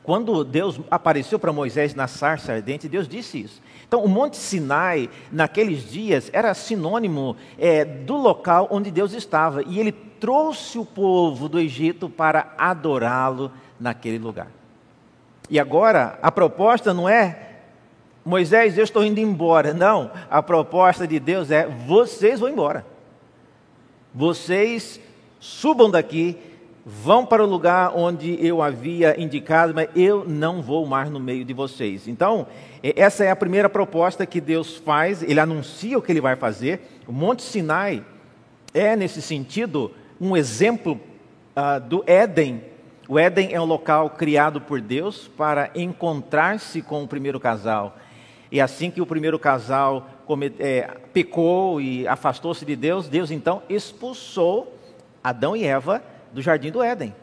Quando 0.03 0.45
Deus 0.45 0.79
apareceu 0.91 1.39
para 1.39 1.53
Moisés 1.53 1.95
na 1.95 2.07
sarça 2.07 2.53
ardente, 2.53 2.89
Deus 2.89 3.09
disse 3.09 3.41
isso. 3.41 3.63
Então, 3.89 4.05
o 4.05 4.09
Monte 4.09 4.37
Sinai, 4.37 5.09
naqueles 5.33 5.91
dias, 5.91 6.29
era 6.33 6.53
sinônimo 6.53 7.37
é, 7.59 7.85
do 7.85 8.15
local 8.15 8.69
onde 8.71 8.91
Deus 8.91 9.15
estava. 9.15 9.63
E 9.63 9.81
ele 9.81 9.93
trouxe 9.93 10.79
o 10.79 10.85
povo 10.85 11.49
do 11.49 11.59
Egito 11.59 12.11
para 12.11 12.53
adorá-lo 12.59 13.51
naquele 13.81 14.19
lugar. 14.19 14.49
E 15.49 15.59
agora, 15.59 16.19
a 16.21 16.31
proposta 16.31 16.93
não 16.93 17.09
é, 17.09 17.55
Moisés, 18.25 18.77
eu 18.77 18.85
estou 18.85 19.05
indo 19.05 19.21
embora. 19.21 19.73
Não, 19.73 20.11
a 20.31 20.43
proposta 20.43 21.07
de 21.07 21.19
Deus 21.19 21.51
é, 21.51 21.67
vocês 21.67 22.41
vão 22.41 22.49
embora. 22.49 22.85
Vocês 24.15 25.01
subam 25.41 25.91
daqui 25.91 26.39
vão 26.87 27.25
para 27.25 27.43
o 27.43 27.47
lugar 27.47 27.93
onde 27.97 28.39
eu 28.45 28.61
havia 28.61 29.19
indicado, 29.21 29.73
mas 29.75 29.89
eu 29.97 30.25
não 30.27 30.61
vou 30.61 30.85
mais 30.85 31.11
no 31.11 31.19
meio 31.19 31.45
de 31.45 31.55
vocês. 31.55 32.07
Então, 32.07 32.47
essa 32.83 33.25
é 33.25 33.31
a 33.31 33.37
primeira 33.37 33.69
proposta 33.69 34.27
que 34.27 34.41
Deus 34.41 34.77
faz, 34.77 35.23
ele 35.23 35.41
anuncia 35.41 35.97
o 35.97 36.03
que 36.03 36.13
ele 36.13 36.21
vai 36.21 36.37
fazer. 36.37 36.83
O 37.07 37.13
Monte 37.13 37.43
Sinai 37.43 38.05
é, 38.75 38.95
nesse 38.95 39.23
sentido, 39.23 39.91
um 40.21 40.37
exemplo 40.37 41.01
uh, 41.57 41.81
do 41.81 42.05
Éden. 42.07 42.63
O 43.09 43.19
Éden 43.19 43.53
é 43.53 43.61
um 43.61 43.65
local 43.65 44.11
criado 44.11 44.61
por 44.61 44.81
Deus 44.81 45.29
para 45.29 45.71
encontrar-se 45.75 46.83
com 46.83 47.03
o 47.03 47.09
primeiro 47.09 47.41
casal. 47.41 47.97
E 48.51 48.61
assim 48.61 48.91
que 48.91 49.01
o 49.01 49.07
primeiro 49.07 49.39
casal 49.39 50.09
é, 50.59 50.91
pecou 51.13 51.81
e 51.81 52.07
afastou-se 52.07 52.65
de 52.65 52.77
Deus, 52.77 53.09
Deus 53.09 53.31
então 53.31 53.63
expulsou 53.69 54.77
Adão 55.23 55.57
e 55.57 55.65
Eva 55.65 56.03
do 56.33 56.43
jardim 56.43 56.71
do 56.71 56.83
Éden. 56.83 57.15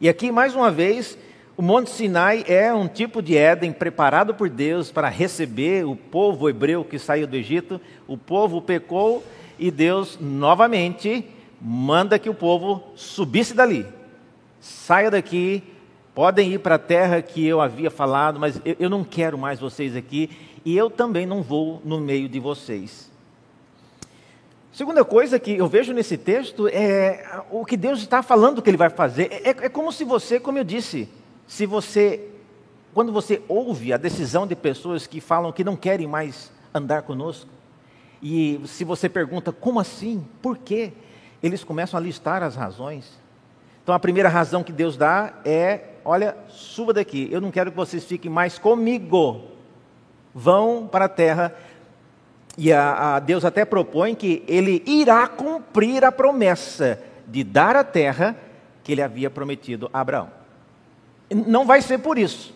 E 0.00 0.08
aqui, 0.08 0.32
mais 0.32 0.54
uma 0.54 0.70
vez, 0.70 1.18
o 1.56 1.62
Monte 1.62 1.90
Sinai 1.90 2.44
é 2.48 2.72
um 2.72 2.88
tipo 2.88 3.20
de 3.20 3.36
Éden 3.36 3.72
preparado 3.72 4.34
por 4.34 4.48
Deus 4.48 4.90
para 4.90 5.08
receber 5.08 5.84
o 5.84 5.94
povo 5.94 6.48
hebreu 6.48 6.84
que 6.84 6.98
saiu 6.98 7.26
do 7.26 7.36
Egito. 7.36 7.80
O 8.08 8.16
povo 8.16 8.62
pecou 8.62 9.22
e 9.58 9.70
Deus 9.70 10.18
novamente 10.18 11.26
manda 11.60 12.18
que 12.18 12.30
o 12.30 12.34
povo 12.34 12.82
subisse 12.94 13.52
dali. 13.52 13.86
Saia 14.58 15.10
daqui, 15.10 15.62
podem 16.14 16.52
ir 16.52 16.60
para 16.60 16.76
a 16.76 16.78
terra 16.78 17.20
que 17.20 17.46
eu 17.46 17.60
havia 17.60 17.90
falado, 17.90 18.40
mas 18.40 18.60
eu, 18.64 18.88
não 18.88 19.04
quero 19.04 19.36
mais 19.36 19.60
vocês 19.60 19.94
aqui 19.94 20.30
e 20.64 20.76
eu 20.76 20.90
também 20.90 21.26
não 21.26 21.42
vou 21.42 21.80
no 21.84 22.00
meio 22.00 22.28
de 22.28 22.38
vocês. 22.38 23.10
Segunda 24.72 25.04
coisa 25.04 25.38
que 25.38 25.56
eu 25.56 25.66
vejo 25.66 25.92
nesse 25.92 26.16
texto 26.16 26.68
é 26.68 27.42
o 27.50 27.64
que 27.64 27.76
Deus 27.76 28.00
está 28.00 28.22
falando 28.22 28.62
que 28.62 28.70
Ele 28.70 28.76
vai 28.76 28.88
fazer. 28.88 29.28
É, 29.44 29.50
é, 29.50 29.68
como 29.68 29.92
se 29.92 30.04
você, 30.04 30.38
como 30.38 30.58
eu 30.58 30.64
disse, 30.64 31.08
se 31.46 31.66
você, 31.66 32.28
quando 32.94 33.12
você 33.12 33.42
ouve 33.48 33.92
a 33.92 33.96
decisão 33.96 34.46
de 34.46 34.54
pessoas 34.54 35.06
que 35.06 35.20
falam 35.20 35.52
que 35.52 35.64
não 35.64 35.76
querem 35.76 36.06
mais 36.06 36.52
andar 36.72 37.02
conosco, 37.02 37.50
e 38.22 38.60
se 38.66 38.84
você 38.84 39.08
pergunta 39.08 39.50
como 39.50 39.80
assim, 39.80 40.24
por 40.40 40.56
quê, 40.56 40.92
eles 41.42 41.64
começam 41.64 41.98
a 41.98 42.02
listar 42.02 42.42
as 42.42 42.54
razões. 42.54 43.18
Então 43.82 43.94
a 43.94 43.98
primeira 43.98 44.28
razão 44.28 44.62
que 44.62 44.72
Deus 44.72 44.96
dá 44.96 45.34
é: 45.44 45.94
olha, 46.04 46.36
suba 46.48 46.92
daqui, 46.92 47.28
eu 47.30 47.40
não 47.40 47.50
quero 47.50 47.70
que 47.70 47.76
vocês 47.76 48.04
fiquem 48.04 48.30
mais 48.30 48.58
comigo. 48.58 49.42
Vão 50.34 50.86
para 50.86 51.06
a 51.06 51.08
terra 51.08 51.54
e 52.56 52.72
a, 52.72 53.16
a 53.16 53.18
Deus 53.20 53.44
até 53.44 53.64
propõe 53.64 54.14
que 54.14 54.44
ele 54.46 54.82
irá 54.86 55.26
cumprir 55.26 56.04
a 56.04 56.12
promessa 56.12 57.00
de 57.26 57.42
dar 57.42 57.76
a 57.76 57.84
terra 57.84 58.36
que 58.82 58.92
ele 58.92 59.02
havia 59.02 59.30
prometido 59.30 59.88
a 59.92 60.00
Abraão. 60.00 60.30
Não 61.30 61.64
vai 61.64 61.80
ser 61.80 61.98
por 61.98 62.18
isso. 62.18 62.54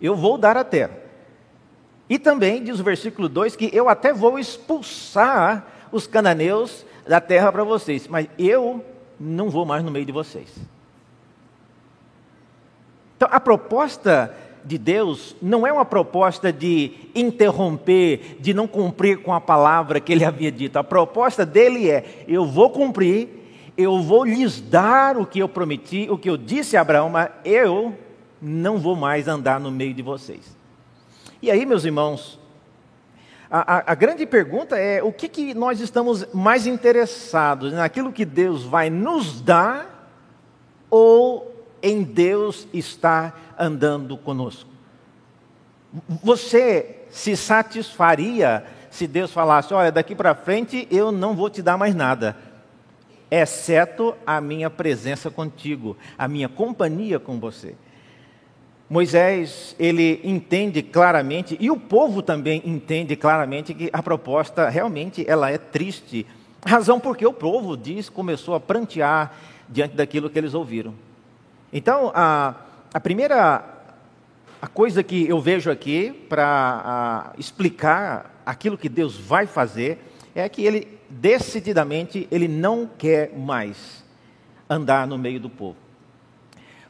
Eu 0.00 0.14
vou 0.14 0.36
dar 0.36 0.56
a 0.56 0.64
terra. 0.64 0.96
E 2.08 2.18
também 2.18 2.62
diz 2.62 2.78
o 2.78 2.84
versículo 2.84 3.28
2 3.28 3.56
que 3.56 3.70
eu 3.72 3.88
até 3.88 4.12
vou 4.12 4.38
expulsar 4.38 5.66
os 5.90 6.06
cananeus 6.06 6.84
da 7.06 7.20
terra 7.20 7.50
para 7.50 7.64
vocês, 7.64 8.06
mas 8.06 8.28
eu 8.38 8.84
não 9.18 9.48
vou 9.50 9.64
mais 9.64 9.82
no 9.82 9.90
meio 9.90 10.04
de 10.04 10.12
vocês. 10.12 10.48
Então 13.16 13.28
a 13.30 13.40
proposta 13.40 14.34
de 14.64 14.78
Deus 14.78 15.36
não 15.40 15.66
é 15.66 15.72
uma 15.72 15.84
proposta 15.84 16.52
de 16.52 16.92
interromper, 17.14 18.36
de 18.40 18.52
não 18.54 18.66
cumprir 18.66 19.22
com 19.22 19.32
a 19.32 19.40
palavra 19.40 20.00
que 20.00 20.12
ele 20.12 20.24
havia 20.24 20.50
dito. 20.50 20.78
A 20.78 20.84
proposta 20.84 21.44
dele 21.44 21.90
é: 21.90 22.24
eu 22.28 22.46
vou 22.46 22.70
cumprir, 22.70 23.28
eu 23.76 24.00
vou 24.02 24.24
lhes 24.24 24.60
dar 24.60 25.16
o 25.16 25.26
que 25.26 25.38
eu 25.38 25.48
prometi, 25.48 26.08
o 26.10 26.18
que 26.18 26.28
eu 26.28 26.36
disse 26.36 26.76
a 26.76 26.80
Abraão, 26.80 27.08
mas 27.08 27.30
eu 27.44 27.94
não 28.40 28.78
vou 28.78 28.96
mais 28.96 29.28
andar 29.28 29.60
no 29.60 29.70
meio 29.70 29.94
de 29.94 30.02
vocês. 30.02 30.56
E 31.42 31.50
aí, 31.50 31.64
meus 31.64 31.84
irmãos, 31.84 32.38
a, 33.50 33.76
a, 33.76 33.92
a 33.92 33.94
grande 33.94 34.24
pergunta 34.26 34.76
é: 34.76 35.02
o 35.02 35.12
que, 35.12 35.28
que 35.28 35.54
nós 35.54 35.80
estamos 35.80 36.26
mais 36.32 36.66
interessados? 36.66 37.72
Naquilo 37.72 38.12
que 38.12 38.24
Deus 38.24 38.62
vai 38.62 38.90
nos 38.90 39.40
dar 39.40 40.08
ou 40.88 41.50
em 41.82 42.02
Deus 42.02 42.68
estar 42.72 43.49
andando 43.60 44.16
conosco. 44.16 44.70
Você 46.22 47.04
se 47.10 47.36
satisfaria 47.36 48.64
se 48.90 49.06
Deus 49.06 49.32
falasse: 49.32 49.74
Olha, 49.74 49.92
daqui 49.92 50.14
para 50.14 50.34
frente 50.34 50.88
eu 50.90 51.12
não 51.12 51.36
vou 51.36 51.50
te 51.50 51.60
dar 51.60 51.76
mais 51.76 51.94
nada, 51.94 52.36
exceto 53.30 54.14
a 54.26 54.40
minha 54.40 54.70
presença 54.70 55.30
contigo, 55.30 55.96
a 56.16 56.26
minha 56.26 56.48
companhia 56.48 57.18
com 57.18 57.38
você. 57.38 57.74
Moisés, 58.88 59.76
ele 59.78 60.20
entende 60.24 60.82
claramente, 60.82 61.56
e 61.60 61.70
o 61.70 61.76
povo 61.76 62.22
também 62.22 62.60
entende 62.64 63.14
claramente 63.14 63.72
que 63.72 63.88
a 63.92 64.02
proposta 64.02 64.68
realmente 64.68 65.24
ela 65.28 65.48
é 65.48 65.58
triste. 65.58 66.26
Razão 66.66 66.98
porque 66.98 67.24
o 67.24 67.32
povo 67.32 67.76
diz 67.76 68.08
começou 68.08 68.56
a 68.56 68.60
prantear 68.60 69.32
diante 69.68 69.94
daquilo 69.94 70.28
que 70.28 70.36
eles 70.36 70.54
ouviram. 70.54 70.92
Então, 71.72 72.10
a, 72.12 72.54
a 72.92 72.98
primeira 72.98 73.64
a 74.60 74.66
coisa 74.66 75.02
que 75.02 75.26
eu 75.28 75.40
vejo 75.40 75.70
aqui 75.70 76.12
para 76.28 77.32
explicar 77.38 78.42
aquilo 78.44 78.76
que 78.76 78.88
Deus 78.88 79.16
vai 79.16 79.46
fazer 79.46 79.98
é 80.34 80.46
que 80.48 80.64
ele 80.64 80.98
decididamente 81.08 82.28
ele 82.30 82.46
não 82.46 82.86
quer 82.86 83.32
mais 83.36 84.04
andar 84.68 85.06
no 85.06 85.16
meio 85.16 85.40
do 85.40 85.48
povo. 85.48 85.76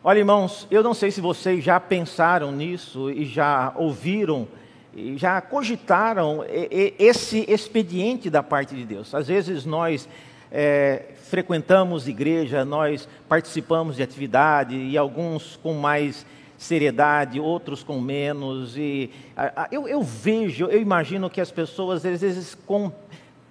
Olha, 0.03 0.19
irmãos, 0.19 0.67
eu 0.71 0.83
não 0.83 0.95
sei 0.95 1.11
se 1.11 1.21
vocês 1.21 1.63
já 1.63 1.79
pensaram 1.79 2.51
nisso 2.51 3.11
e 3.11 3.25
já 3.25 3.73
ouviram, 3.77 4.49
e 4.95 5.17
já 5.17 5.41
cogitaram 5.41 6.45
esse 6.49 7.45
expediente 7.47 8.29
da 8.31 8.43
parte 8.43 8.75
de 8.75 8.85
Deus. 8.85 9.15
Às 9.15 9.29
vezes 9.29 9.65
nós 9.65 10.09
é, 10.51 11.05
frequentamos 11.29 12.09
igreja, 12.09 12.65
nós 12.65 13.09
participamos 13.29 13.97
de 13.97 14.03
atividade 14.03 14.77
e 14.77 14.99
alguns 14.99 15.57
com 15.57 15.75
mais 15.75 16.27
seriedade, 16.59 17.41
outros 17.41 17.83
com 17.83 18.01
menos. 18.01 18.77
E 18.77 19.11
a, 19.37 19.63
a, 19.63 19.69
eu, 19.71 19.89
eu, 19.89 20.03
vejo, 20.03 20.67
eu 20.67 20.81
imagino 20.81 21.31
que 21.31 21.41
as 21.41 21.51
pessoas 21.51 22.05
às 22.05 22.21
vezes 22.21 22.57
com, 22.67 22.93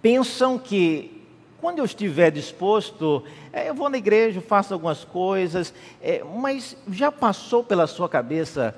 pensam 0.01 0.59
que 0.59 1.19
quando 1.61 1.79
eu 1.79 1.85
estiver 1.85 2.31
disposto, 2.31 3.23
é, 3.51 3.69
eu 3.69 3.75
vou 3.75 3.89
na 3.89 3.97
igreja, 3.97 4.39
faço 4.39 4.73
algumas 4.73 5.03
coisas, 5.03 5.73
é, 6.01 6.23
mas 6.23 6.77
já 6.91 7.11
passou 7.11 7.63
pela 7.63 7.87
sua 7.87 8.07
cabeça 8.07 8.75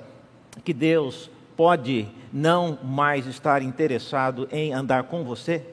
que 0.63 0.73
Deus 0.73 1.29
pode 1.55 2.07
não 2.33 2.79
mais 2.83 3.27
estar 3.27 3.61
interessado 3.61 4.47
em 4.51 4.73
andar 4.73 5.03
com 5.03 5.23
você? 5.23 5.63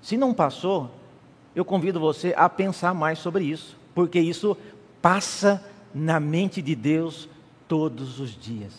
Se 0.00 0.16
não 0.16 0.32
passou, 0.32 0.90
eu 1.54 1.64
convido 1.64 1.98
você 1.98 2.34
a 2.36 2.48
pensar 2.48 2.94
mais 2.94 3.18
sobre 3.18 3.44
isso, 3.44 3.76
porque 3.94 4.18
isso 4.20 4.56
passa 5.02 5.64
na 5.94 6.20
mente 6.20 6.62
de 6.62 6.74
Deus 6.74 7.28
todos 7.66 8.20
os 8.20 8.30
dias. 8.36 8.72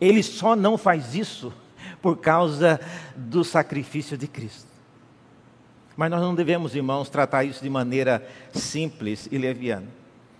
Ele 0.00 0.22
só 0.22 0.56
não 0.56 0.76
faz 0.76 1.14
isso 1.14 1.52
por 2.00 2.18
causa 2.18 2.80
do 3.16 3.44
sacrifício 3.44 4.16
de 4.16 4.26
Cristo. 4.26 4.68
Mas 5.96 6.10
nós 6.10 6.20
não 6.20 6.34
devemos, 6.34 6.74
irmãos, 6.74 7.08
tratar 7.08 7.44
isso 7.44 7.62
de 7.62 7.70
maneira 7.70 8.26
simples 8.52 9.28
e 9.30 9.38
leviana. 9.38 9.86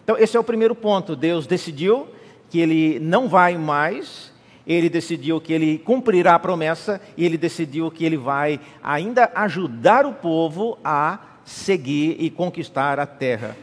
Então, 0.03 0.19
esse 0.19 0.37
é 0.37 0.41
o 0.41 0.45
primeiro 0.45 0.75
ponto. 0.75 1.15
Deus 1.15 1.47
decidiu 1.47 2.09
que 2.51 2.59
ele 2.59 2.99
não 2.99 3.29
vai 3.29 3.57
mais, 3.57 4.33
ele 4.67 4.89
decidiu 4.89 5.41
que 5.41 5.53
ele 5.53 5.79
cumprirá 5.79 6.35
a 6.35 6.39
promessa 6.39 7.01
e 7.17 7.25
ele 7.25 7.37
decidiu 7.37 7.91
que 7.91 8.05
ele 8.05 8.17
vai 8.17 8.59
ainda 8.83 9.31
ajudar 9.35 10.07
o 10.07 10.13
povo 10.13 10.79
a 10.83 11.19
seguir 11.45 12.17
e 12.19 12.31
conquistar 12.31 12.99
a 12.99 13.07
terra. 13.07 13.57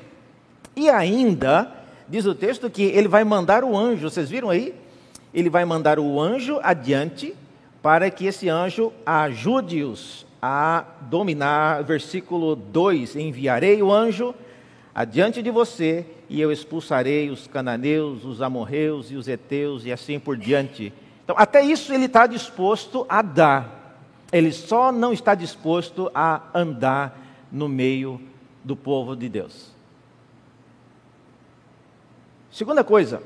E 0.76 0.90
ainda, 0.90 1.72
diz 2.08 2.26
o 2.26 2.36
texto 2.36 2.70
que 2.70 2.84
ele 2.84 3.08
vai 3.08 3.24
mandar 3.24 3.64
o 3.64 3.76
anjo, 3.76 4.10
vocês 4.10 4.30
viram 4.30 4.50
aí? 4.50 4.74
Ele 5.34 5.50
vai 5.50 5.66
mandar 5.66 5.98
o 5.98 6.20
anjo 6.20 6.60
adiante 6.62 7.34
para 7.82 8.10
que 8.12 8.26
esse 8.26 8.48
anjo 8.48 8.94
ajude-os 9.06 10.26
a 10.42 10.86
dominar. 11.02 11.84
Versículo 11.84 12.56
2: 12.56 13.16
Enviarei 13.16 13.82
o 13.82 13.92
anjo 13.92 14.36
adiante 14.94 15.42
de 15.42 15.50
você 15.50 16.06
e 16.30 16.40
eu 16.40 16.52
expulsarei 16.52 17.30
os 17.30 17.48
cananeus, 17.48 18.24
os 18.24 18.42
amorreus 18.42 19.12
e 19.12 19.16
os 19.16 19.28
heteus 19.28 19.86
e 19.86 19.92
assim 19.92 20.20
por 20.20 20.38
diante. 20.38 20.94
Então, 21.24 21.36
até 21.38 21.62
isso 21.62 21.94
ele 21.94 22.06
está 22.06 22.28
disposto 22.28 23.06
a 23.10 23.22
dar. 23.22 23.98
Ele 24.32 24.52
só 24.52 24.92
não 24.92 25.12
está 25.12 25.36
disposto 25.36 26.10
a 26.14 26.44
andar 26.54 27.20
no 27.52 27.68
meio 27.68 28.20
do 28.64 28.76
povo 28.76 29.16
de 29.16 29.28
Deus. 29.28 29.72
Segunda 32.52 32.84
coisa, 32.84 33.22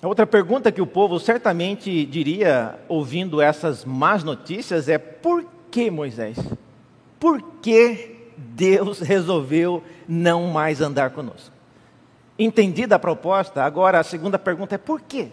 a 0.00 0.06
outra 0.06 0.26
pergunta 0.26 0.70
que 0.70 0.80
o 0.80 0.86
povo 0.86 1.18
certamente 1.18 2.06
diria, 2.06 2.78
ouvindo 2.88 3.40
essas 3.40 3.84
más 3.84 4.22
notícias, 4.22 4.88
é: 4.88 4.98
por 4.98 5.44
que 5.70 5.90
Moisés? 5.90 6.38
Por 7.18 7.42
que 7.60 8.17
Deus 8.38 9.00
resolveu 9.00 9.82
não 10.08 10.46
mais 10.46 10.80
andar 10.80 11.10
conosco. 11.10 11.52
Entendida 12.38 12.94
a 12.94 12.98
proposta, 12.98 13.64
agora 13.64 13.98
a 13.98 14.04
segunda 14.04 14.38
pergunta 14.38 14.76
é 14.76 14.78
por 14.78 15.00
quê? 15.00 15.28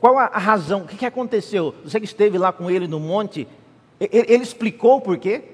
Qual 0.00 0.18
a, 0.18 0.26
razão? 0.26 0.82
O 0.82 0.86
que, 0.86 1.06
aconteceu? 1.06 1.74
Você 1.84 2.00
que 2.00 2.06
esteve 2.06 2.36
lá 2.36 2.52
com 2.52 2.70
ele 2.70 2.88
no 2.88 2.98
monte, 2.98 3.46
ele, 4.00 4.26
ele 4.28 4.42
explicou 4.42 5.00
por 5.00 5.18
quê? 5.18 5.44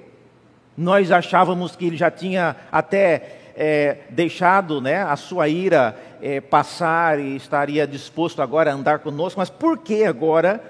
Nós 0.77 1.11
achávamos 1.11 1.77
que 1.77 1.87
ele 1.87 1.97
já 1.97 2.11
tinha 2.11 2.57
até 2.73 3.39
é, 3.55 3.99
deixado 4.11 4.81
né, 4.81 5.03
a 5.03 5.17
sua 5.17 5.49
ira 5.49 5.97
é, 6.21 6.41
passar 6.41 7.19
e 7.19 7.37
estaria 7.37 7.87
disposto 7.87 8.41
agora 8.43 8.71
a 8.71 8.75
andar 8.75 8.99
conosco, 9.01 9.39
mas 9.39 9.51
por 9.51 9.79
que 9.79 10.05
agora 10.05 10.63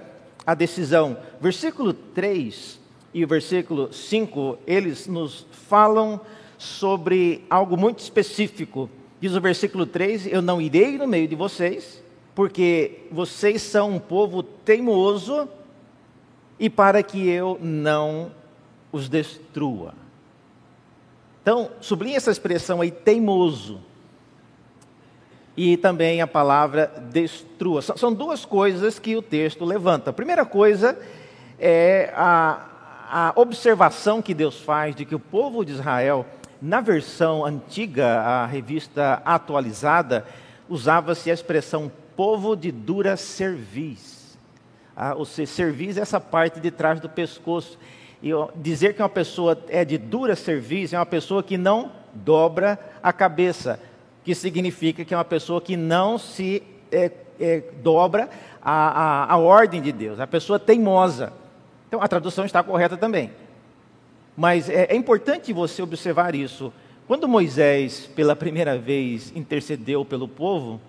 a 0.46 0.54
decisão? 0.54 1.16
Versículo 1.40 1.92
3 1.92 2.83
e 3.14 3.24
o 3.24 3.28
versículo 3.28 3.92
5, 3.92 4.58
eles 4.66 5.06
nos 5.06 5.46
falam 5.52 6.20
sobre 6.58 7.44
algo 7.48 7.76
muito 7.76 8.00
específico. 8.00 8.90
Diz 9.20 9.34
o 9.36 9.40
versículo 9.40 9.86
3: 9.86 10.26
Eu 10.26 10.42
não 10.42 10.60
irei 10.60 10.98
no 10.98 11.06
meio 11.06 11.28
de 11.28 11.36
vocês, 11.36 12.02
porque 12.34 13.02
vocês 13.12 13.62
são 13.62 13.92
um 13.92 13.98
povo 14.00 14.42
teimoso, 14.42 15.48
e 16.58 16.68
para 16.68 17.04
que 17.04 17.28
eu 17.28 17.56
não 17.62 18.32
os 18.90 19.08
destrua. 19.08 19.94
Então, 21.40 21.70
sublinhe 21.80 22.16
essa 22.16 22.32
expressão 22.32 22.80
aí, 22.80 22.90
teimoso. 22.90 23.80
E 25.56 25.76
também 25.76 26.20
a 26.20 26.26
palavra 26.26 26.86
destrua. 27.12 27.80
São 27.80 28.12
duas 28.12 28.44
coisas 28.44 28.98
que 28.98 29.14
o 29.14 29.22
texto 29.22 29.64
levanta. 29.64 30.10
A 30.10 30.12
primeira 30.12 30.44
coisa 30.44 30.98
é 31.60 32.12
a, 32.16 32.73
a 33.16 33.32
observação 33.36 34.20
que 34.20 34.34
Deus 34.34 34.60
faz 34.60 34.96
de 34.96 35.04
que 35.04 35.14
o 35.14 35.20
povo 35.20 35.64
de 35.64 35.70
Israel, 35.70 36.26
na 36.60 36.80
versão 36.80 37.44
antiga, 37.44 38.18
a 38.18 38.44
revista 38.44 39.22
atualizada, 39.24 40.26
usava-se 40.68 41.30
a 41.30 41.34
expressão 41.34 41.92
povo 42.16 42.56
de 42.56 42.72
dura 42.72 43.16
cerviz. 43.16 44.36
Ah, 44.96 45.14
ou 45.14 45.24
seja, 45.24 45.52
cerviz 45.52 45.96
é 45.96 46.00
essa 46.00 46.18
parte 46.18 46.58
de 46.58 46.72
trás 46.72 46.98
do 46.98 47.08
pescoço. 47.08 47.78
E 48.20 48.30
dizer 48.56 48.94
que 48.94 49.02
uma 49.02 49.08
pessoa 49.08 49.62
é 49.68 49.84
de 49.84 49.96
dura 49.96 50.34
cerviz 50.34 50.92
é 50.92 50.98
uma 50.98 51.06
pessoa 51.06 51.40
que 51.40 51.56
não 51.56 51.92
dobra 52.12 52.80
a 53.00 53.12
cabeça, 53.12 53.78
que 54.24 54.34
significa 54.34 55.04
que 55.04 55.14
é 55.14 55.16
uma 55.16 55.24
pessoa 55.24 55.60
que 55.60 55.76
não 55.76 56.18
se 56.18 56.64
é, 56.90 57.12
é, 57.38 57.62
dobra 57.80 58.28
a, 58.60 58.72
a, 58.72 59.34
a 59.34 59.36
ordem 59.36 59.80
de 59.80 59.92
Deus, 59.92 60.18
a 60.18 60.26
pessoa 60.26 60.58
teimosa. 60.58 61.43
Então 61.94 62.02
a 62.02 62.08
tradução 62.08 62.44
está 62.44 62.60
correta 62.60 62.96
também. 62.96 63.30
Mas 64.36 64.68
é, 64.68 64.86
é 64.86 64.96
importante 64.96 65.52
você 65.52 65.80
observar 65.80 66.34
isso. 66.34 66.72
Quando 67.06 67.28
Moisés, 67.28 68.10
pela 68.16 68.34
primeira 68.34 68.76
vez, 68.76 69.32
intercedeu 69.32 70.04
pelo 70.04 70.26
povo, 70.26 70.80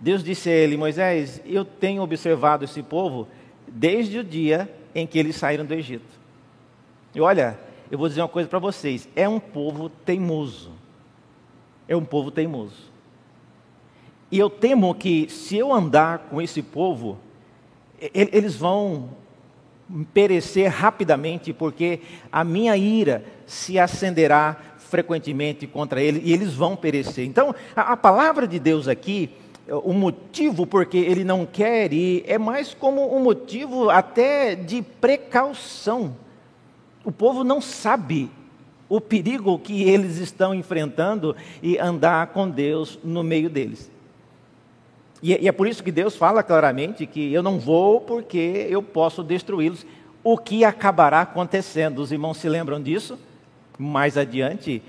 Deus 0.00 0.24
disse 0.24 0.48
a 0.48 0.54
ele: 0.54 0.78
Moisés, 0.78 1.42
eu 1.44 1.62
tenho 1.62 2.02
observado 2.02 2.64
esse 2.64 2.82
povo 2.82 3.28
desde 3.68 4.20
o 4.20 4.24
dia 4.24 4.66
em 4.94 5.06
que 5.06 5.18
eles 5.18 5.36
saíram 5.36 5.66
do 5.66 5.74
Egito. 5.74 6.08
E 7.14 7.20
olha, 7.20 7.58
eu 7.90 7.98
vou 7.98 8.08
dizer 8.08 8.22
uma 8.22 8.28
coisa 8.28 8.48
para 8.48 8.58
vocês: 8.58 9.06
é 9.14 9.28
um 9.28 9.38
povo 9.38 9.90
teimoso. 9.90 10.72
É 11.86 11.94
um 11.94 12.04
povo 12.04 12.30
teimoso. 12.30 12.90
E 14.30 14.38
eu 14.38 14.48
temo 14.48 14.94
que, 14.94 15.28
se 15.28 15.58
eu 15.58 15.70
andar 15.70 16.30
com 16.30 16.40
esse 16.40 16.62
povo, 16.62 17.18
eles 18.14 18.56
vão 18.56 19.10
perecer 20.12 20.70
rapidamente, 20.70 21.52
porque 21.52 22.00
a 22.30 22.42
minha 22.42 22.76
ira 22.76 23.24
se 23.46 23.78
acenderá 23.78 24.56
frequentemente 24.78 25.66
contra 25.66 26.00
ele 26.00 26.22
e 26.24 26.32
eles 26.32 26.54
vão 26.54 26.76
perecer. 26.76 27.26
Então, 27.26 27.54
a, 27.74 27.92
a 27.92 27.96
palavra 27.96 28.46
de 28.46 28.58
Deus 28.58 28.88
aqui, 28.88 29.30
o 29.68 29.92
motivo 29.92 30.66
porque 30.66 30.96
ele 30.96 31.24
não 31.24 31.44
quer 31.44 31.92
ir, 31.92 32.24
é 32.26 32.38
mais 32.38 32.72
como 32.74 33.14
um 33.14 33.22
motivo 33.22 33.90
até 33.90 34.54
de 34.54 34.82
precaução. 34.82 36.16
O 37.04 37.12
povo 37.12 37.44
não 37.44 37.60
sabe 37.60 38.30
o 38.88 39.00
perigo 39.00 39.58
que 39.58 39.82
eles 39.82 40.18
estão 40.18 40.54
enfrentando 40.54 41.34
e 41.62 41.78
andar 41.78 42.28
com 42.28 42.48
Deus 42.48 42.98
no 43.02 43.22
meio 43.22 43.50
deles. 43.50 43.90
E, 45.26 45.42
e 45.42 45.48
é 45.48 45.52
por 45.52 45.66
isso 45.66 45.82
que 45.82 45.90
Deus 45.90 46.14
fala 46.14 46.40
claramente 46.40 47.04
que 47.04 47.32
eu 47.32 47.42
não 47.42 47.58
vou 47.58 48.00
porque 48.00 48.68
eu 48.70 48.80
posso 48.80 49.24
destruí-los. 49.24 49.84
O 50.22 50.38
que 50.38 50.64
acabará 50.64 51.22
acontecendo? 51.22 51.98
Os 51.98 52.12
irmãos 52.12 52.36
se 52.36 52.48
lembram 52.48 52.80
disso? 52.80 53.18
Mais 53.76 54.16
adiante, 54.16 54.80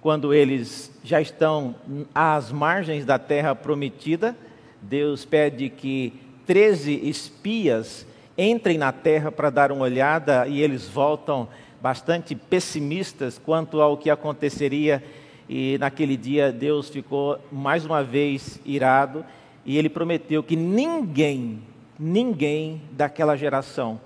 quando 0.00 0.34
eles 0.34 0.90
já 1.04 1.20
estão 1.20 1.76
às 2.12 2.50
margens 2.50 3.04
da 3.04 3.16
terra 3.16 3.54
prometida, 3.54 4.36
Deus 4.82 5.24
pede 5.24 5.68
que 5.68 6.14
13 6.48 7.08
espias 7.08 8.04
entrem 8.36 8.76
na 8.76 8.90
terra 8.90 9.30
para 9.30 9.50
dar 9.50 9.70
uma 9.70 9.84
olhada 9.84 10.48
e 10.48 10.60
eles 10.60 10.88
voltam 10.88 11.46
bastante 11.80 12.34
pessimistas 12.34 13.38
quanto 13.38 13.80
ao 13.80 13.96
que 13.96 14.10
aconteceria. 14.10 15.00
E 15.48 15.78
naquele 15.78 16.16
dia 16.16 16.50
Deus 16.50 16.88
ficou 16.88 17.38
mais 17.52 17.84
uma 17.84 18.02
vez 18.02 18.60
irado 18.64 19.24
e 19.64 19.76
ele 19.76 19.88
prometeu 19.88 20.42
que 20.42 20.56
ninguém, 20.56 21.62
ninguém 21.98 22.82
daquela 22.92 23.36
geração 23.36 24.00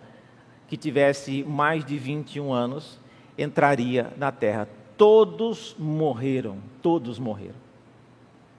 que 0.68 0.76
tivesse 0.76 1.44
mais 1.44 1.84
de 1.84 1.96
21 1.96 2.52
anos 2.52 2.98
entraria 3.38 4.12
na 4.16 4.32
terra. 4.32 4.68
Todos 4.96 5.74
morreram, 5.78 6.58
todos 6.80 7.18
morreram, 7.18 7.56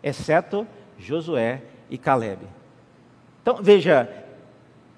exceto 0.03 0.67
Josué 0.97 1.61
e 1.89 1.97
Caleb. 1.97 2.39
Então 3.41 3.61
veja, 3.61 4.09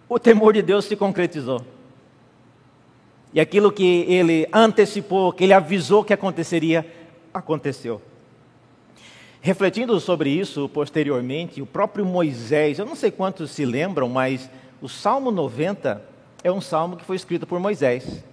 o 0.08 0.18
temor 0.18 0.54
de 0.54 0.62
Deus 0.62 0.86
se 0.86 0.96
concretizou. 0.96 1.62
E 3.34 3.40
aquilo 3.40 3.72
que 3.72 4.06
ele 4.08 4.48
antecipou, 4.54 5.34
que 5.34 5.44
ele 5.44 5.54
avisou 5.54 6.04
que 6.04 6.14
aconteceria, 6.14 6.86
aconteceu. 7.34 8.02
Refletindo 9.48 9.98
sobre 10.02 10.30
isso 10.30 10.68
posteriormente, 10.68 11.62
o 11.62 11.66
próprio 11.66 12.06
Moisés, 12.06 12.80
eu 12.80 12.86
não 12.86 12.98
sei 12.98 13.10
quantos 13.10 13.50
se 13.50 13.64
lembram, 13.64 14.10
mas 14.10 14.50
o 14.82 14.90
Salmo 14.90 15.32
90 15.32 16.02
é 16.44 16.52
um 16.52 16.60
salmo 16.60 16.98
que 16.98 17.06
foi 17.06 17.16
escrito 17.16 17.48
por 17.48 17.58
Moisés. 17.58 18.26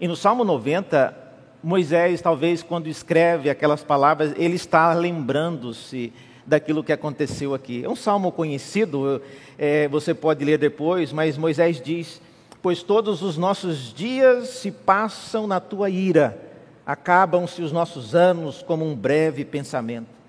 E 0.00 0.08
no 0.08 0.16
Salmo 0.16 0.42
90, 0.42 1.16
Moisés, 1.62 2.20
talvez 2.20 2.60
quando 2.60 2.88
escreve 2.88 3.48
aquelas 3.48 3.84
palavras, 3.84 4.34
ele 4.36 4.56
está 4.56 4.92
lembrando-se 4.92 6.12
daquilo 6.44 6.82
que 6.82 6.92
aconteceu 6.92 7.54
aqui. 7.54 7.84
É 7.84 7.88
um 7.88 7.94
salmo 7.94 8.32
conhecido, 8.32 9.22
é, 9.56 9.86
você 9.86 10.12
pode 10.12 10.44
ler 10.44 10.58
depois, 10.58 11.12
mas 11.12 11.38
Moisés 11.38 11.80
diz: 11.80 12.20
Pois 12.60 12.82
todos 12.82 13.22
os 13.22 13.38
nossos 13.38 13.94
dias 13.94 14.48
se 14.48 14.72
passam 14.72 15.46
na 15.46 15.60
tua 15.60 15.88
ira, 15.88 16.36
acabam-se 16.84 17.62
os 17.62 17.70
nossos 17.70 18.16
anos 18.16 18.60
como 18.60 18.84
um 18.84 18.96
breve 18.96 19.44
pensamento. 19.44 20.21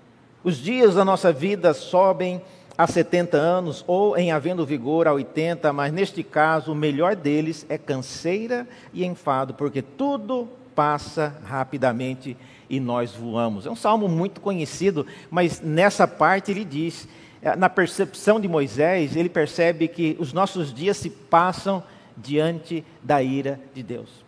Os 0.44 0.58
dias 0.58 0.94
da 0.94 1.06
nossa 1.06 1.32
vida 1.32 1.72
sobem 1.72 2.42
a 2.76 2.86
70 2.86 3.38
anos 3.38 3.82
ou 3.86 4.14
em 4.14 4.30
havendo 4.30 4.66
vigor 4.66 5.08
a 5.08 5.14
80, 5.14 5.72
mas 5.72 5.90
neste 5.90 6.22
caso 6.22 6.72
o 6.72 6.74
melhor 6.74 7.16
deles 7.16 7.64
é 7.66 7.78
canseira 7.78 8.68
e 8.92 9.06
enfado, 9.06 9.54
porque 9.54 9.80
tudo 9.80 10.46
passa 10.74 11.34
rapidamente 11.46 12.36
e 12.68 12.78
nós 12.78 13.12
voamos. 13.12 13.64
É 13.64 13.70
um 13.70 13.76
salmo 13.76 14.06
muito 14.06 14.42
conhecido, 14.42 15.06
mas 15.30 15.62
nessa 15.62 16.06
parte 16.06 16.50
ele 16.50 16.64
diz, 16.64 17.08
eh, 17.40 17.56
na 17.56 17.70
percepção 17.70 18.38
de 18.38 18.46
Moisés, 18.46 19.16
ele 19.16 19.30
percebe 19.30 19.88
que 19.88 20.14
os 20.20 20.34
nossos 20.34 20.74
dias 20.74 20.98
se 20.98 21.08
passam 21.08 21.82
diante 22.14 22.84
da 23.02 23.22
ira 23.22 23.58
de 23.72 23.82
Deus. 23.82 24.24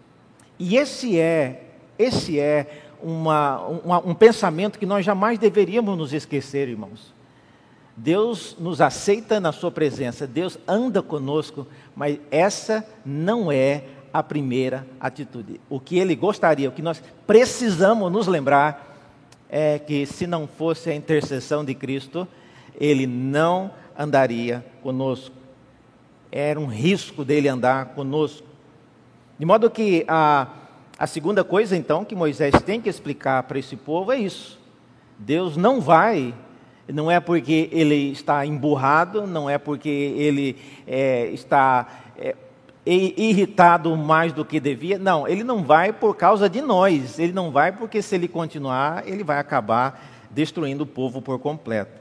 E 0.59 0.79
esse 0.79 1.21
é, 1.21 1.65
esse 1.99 2.41
é 2.41 2.86
uma, 3.03 3.59
uma, 3.67 3.99
um 3.99 4.15
pensamento 4.15 4.79
que 4.79 4.87
nós 4.87 5.05
jamais 5.05 5.39
deveríamos 5.39 5.97
nos 5.97 6.13
esquecer, 6.13 6.69
irmãos. 6.69 7.15
Deus 7.97 8.57
nos 8.59 8.81
aceita 8.81 9.41
na 9.41 9.53
Sua 9.53 9.71
presença, 9.71 10.27
Deus 10.27 10.59
anda 10.69 11.03
conosco, 11.03 11.67
mas 11.95 12.19
essa 12.31 12.87
não 13.05 13.51
é 13.51 13.85
a 14.13 14.23
primeira 14.23 14.87
atitude. 15.01 15.61
O 15.69 15.81
que 15.81 15.99
ele 15.99 16.15
gostaria, 16.15 16.69
o 16.69 16.73
que 16.73 16.83
nós 16.83 17.03
precisamos 17.27 18.13
nos 18.13 18.27
lembrar 18.27 18.97
é 19.49 19.79
que 19.79 20.05
se 20.07 20.27
não 20.27 20.47
fosse 20.47 20.91
a 20.91 20.95
intercessão 20.95 21.65
de 21.65 21.75
Cristo, 21.75 22.27
ele 22.79 23.07
não 23.07 23.71
andaria 23.99 24.65
conosco. 24.83 25.35
Era 26.31 26.61
um 26.61 26.67
risco 26.67 27.25
dele 27.25 27.49
andar 27.49 27.87
conosco. 27.95 28.47
De 29.39 29.47
modo 29.47 29.71
que 29.71 30.05
a, 30.09 30.49
a 30.99 31.07
segunda 31.07 31.45
coisa, 31.45 31.77
então, 31.77 32.05
que 32.05 32.15
Moisés 32.15 32.55
tem 32.65 32.81
que 32.81 32.89
explicar 32.89 33.43
para 33.43 33.59
esse 33.59 33.77
povo 33.77 34.13
é 34.13 34.19
isso. 34.19 34.59
Deus 35.19 35.57
não 35.57 35.81
vai, 35.81 36.35
não 36.89 37.11
é 37.11 37.21
porque 37.21 37.69
ele 37.71 38.13
está 38.13 38.47
emburrado, 38.47 39.27
não 39.27 39.49
é 39.49 39.59
porque 39.59 39.89
ele 39.89 40.57
é, 40.87 41.27
está 41.29 41.87
é, 42.19 42.35
irritado 42.87 43.95
mais 43.97 44.33
do 44.33 44.45
que 44.45 44.59
devia. 44.59 44.99
Não, 44.99 45.29
ele 45.29 45.45
não 45.45 45.63
vai 45.65 45.93
por 45.93 46.17
causa 46.17 46.49
de 46.49 46.63
nós. 46.63 47.19
Ele 47.19 47.33
não 47.33 47.51
vai 47.51 47.73
porque 47.73 48.01
se 48.01 48.15
ele 48.15 48.29
continuar, 48.29 49.07
ele 49.07 49.25
vai 49.25 49.39
acabar 49.39 50.03
destruindo 50.31 50.85
o 50.85 50.87
povo 50.87 51.21
por 51.21 51.39
completo. 51.39 52.01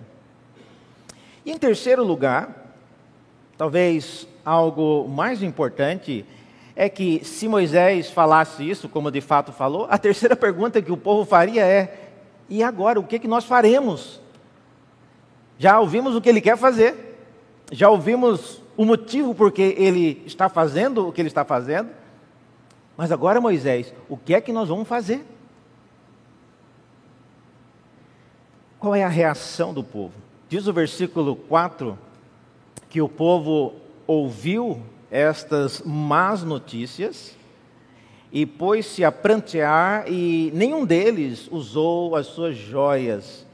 E 1.46 1.52
em 1.52 1.58
terceiro 1.58 2.04
lugar, 2.04 2.76
talvez 3.58 4.28
algo 4.44 5.08
mais 5.10 5.42
importante 5.42 6.26
é 6.76 6.90
que 6.90 7.24
se 7.24 7.48
Moisés 7.48 8.10
falasse 8.10 8.70
isso, 8.70 8.90
como 8.90 9.10
de 9.10 9.22
fato 9.22 9.52
falou, 9.52 9.88
a 9.90 9.98
terceira 9.98 10.36
pergunta 10.36 10.82
que 10.82 10.92
o 10.92 10.98
povo 10.98 11.24
faria 11.24 11.64
é: 11.66 12.10
e 12.50 12.62
agora 12.62 13.00
o 13.00 13.04
que, 13.04 13.18
que 13.18 13.28
nós 13.28 13.46
faremos? 13.46 14.20
Já 15.58 15.80
ouvimos 15.80 16.16
o 16.16 16.22
que 16.22 16.28
ele 16.28 16.42
quer 16.42 16.58
fazer, 16.58 17.18
já 17.72 17.90
ouvimos 17.90 18.62
o 18.76 18.84
motivo 18.84 19.34
por 19.34 19.52
que 19.52 19.74
ele 19.78 20.22
está 20.26 20.50
fazendo 20.50 21.08
o 21.08 21.12
que 21.14 21.22
ele 21.22 21.30
está 21.30 21.46
fazendo. 21.46 21.90
Mas 22.98 23.12
agora, 23.12 23.40
Moisés, 23.40 23.94
o 24.10 24.18
que 24.18 24.34
é 24.34 24.42
que 24.42 24.52
nós 24.52 24.70
vamos 24.70 24.88
fazer? 24.88 25.26
Qual 28.80 28.94
é 28.94 29.04
a 29.04 29.10
reação 29.10 29.74
do 29.74 29.84
povo? 29.84 30.14
Diz 30.48 30.68
o 30.68 30.74
versículo 30.74 31.36
4 31.36 31.98
que 32.90 33.02
o 33.02 33.10
povo 33.10 33.74
ouviu 34.06 34.82
estas 35.10 35.82
más 35.86 36.44
notícias 36.44 37.36
e 38.32 38.46
pôs-se 38.46 39.04
a 39.04 39.12
prantear, 39.12 40.12
e 40.12 40.52
nenhum 40.54 40.86
deles 40.86 41.48
usou 41.52 42.16
as 42.16 42.28
suas 42.28 42.58
joias. 42.58 43.46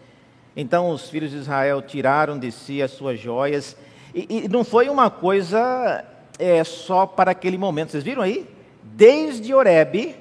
Então 0.56 0.90
os 0.90 1.10
filhos 1.10 1.32
de 1.32 1.38
Israel 1.38 1.82
tiraram 1.82 2.38
de 2.38 2.52
si 2.52 2.82
as 2.82 2.92
suas 2.92 3.20
joias 3.20 3.78
e, 4.14 4.46
e 4.46 4.48
não 4.48 4.64
foi 4.64 4.90
uma 4.90 5.10
coisa 5.10 6.04
é, 6.38 6.64
só 6.64 7.06
para 7.06 7.32
aquele 7.32 7.58
momento. 7.58 7.92
Vocês 7.92 8.04
viram 8.04 8.22
aí? 8.22 8.48
Desde 8.84 9.54
Oreb 9.54 10.16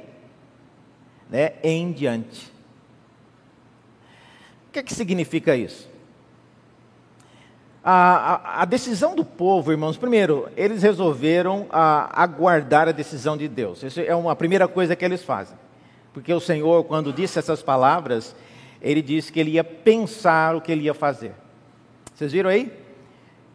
né, 1.29 1.55
em 1.63 1.91
diante. 1.93 2.53
O 4.69 4.73
que, 4.73 4.79
é 4.79 4.83
que 4.83 4.95
significa 4.95 5.57
isso? 5.57 5.90
A, 7.83 7.93
a, 7.93 8.63
a, 8.63 8.65
decisão 8.67 9.17
do 9.17 9.25
povo, 9.25 9.73
irmãos, 9.73 9.97
primeiro, 9.97 10.49
eles 10.55 10.83
resolveram 10.83 11.67
a, 11.71 12.23
aguardar 12.23 12.89
a 12.89 12.93
decisão 12.93 13.37
de 13.37 13.49
Deus. 13.49 13.83
Isso 13.83 14.01
é 14.01 14.15
uma 14.15 14.37
primeira 14.37 14.69
coisa 14.69 14.95
que 14.95 15.05
eles 15.05 15.23
fazem. 15.23 15.57
Porque 16.13 16.33
o 16.33 16.41
Senhor, 16.41 16.85
quando 16.85 17.13
disse 17.13 17.39
essas 17.39 17.63
palavras, 17.63 18.37
ele 18.83 19.01
disse 19.01 19.33
que 19.33 19.41
ele 19.41 19.53
ia 19.53 19.65
pensar 19.65 20.57
o 20.57 20.61
que 20.61 20.71
ele 20.71 20.83
ia 20.83 20.95
fazer. 20.95 21.33
Vocês 22.15 22.33
viram 22.33 22.51
aí? 22.51 22.71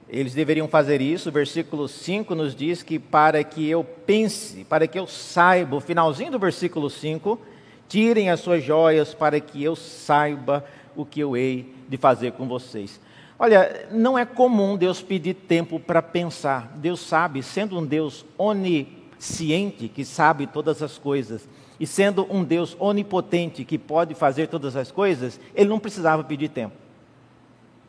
Eles 0.09 0.33
deveriam 0.33 0.67
fazer 0.67 1.01
isso. 1.01 1.29
O 1.29 1.31
versículo 1.31 1.87
5 1.87 2.33
nos 2.33 2.55
diz 2.55 2.81
que 2.81 2.97
para 2.97 3.43
que 3.43 3.69
eu 3.69 3.83
pense, 3.83 4.63
para 4.63 4.87
que 4.87 4.97
eu 4.97 5.05
saiba, 5.05 5.75
o 5.75 5.81
finalzinho 5.81 6.31
do 6.31 6.39
versículo 6.39 6.89
5, 6.89 7.39
tirem 7.87 8.29
as 8.29 8.39
suas 8.39 8.63
joias 8.63 9.13
para 9.13 9.39
que 9.39 9.63
eu 9.63 9.75
saiba 9.75 10.65
o 10.95 11.05
que 11.05 11.19
eu 11.19 11.35
hei 11.35 11.73
de 11.87 11.97
fazer 11.97 12.31
com 12.31 12.47
vocês. 12.47 12.99
Olha, 13.37 13.87
não 13.91 14.17
é 14.17 14.25
comum 14.25 14.77
Deus 14.77 15.01
pedir 15.01 15.33
tempo 15.33 15.79
para 15.79 16.01
pensar. 16.01 16.71
Deus 16.77 17.01
sabe, 17.01 17.43
sendo 17.43 17.77
um 17.77 17.85
Deus 17.85 18.25
onisciente, 18.37 19.89
que 19.89 20.05
sabe 20.05 20.47
todas 20.47 20.81
as 20.81 20.97
coisas, 20.97 21.47
e 21.77 21.85
sendo 21.85 22.25
um 22.33 22.43
Deus 22.43 22.75
onipotente, 22.79 23.65
que 23.65 23.77
pode 23.77 24.15
fazer 24.15 24.47
todas 24.47 24.77
as 24.77 24.89
coisas, 24.89 25.39
ele 25.53 25.69
não 25.69 25.79
precisava 25.79 26.23
pedir 26.23 26.49
tempo. 26.49 26.75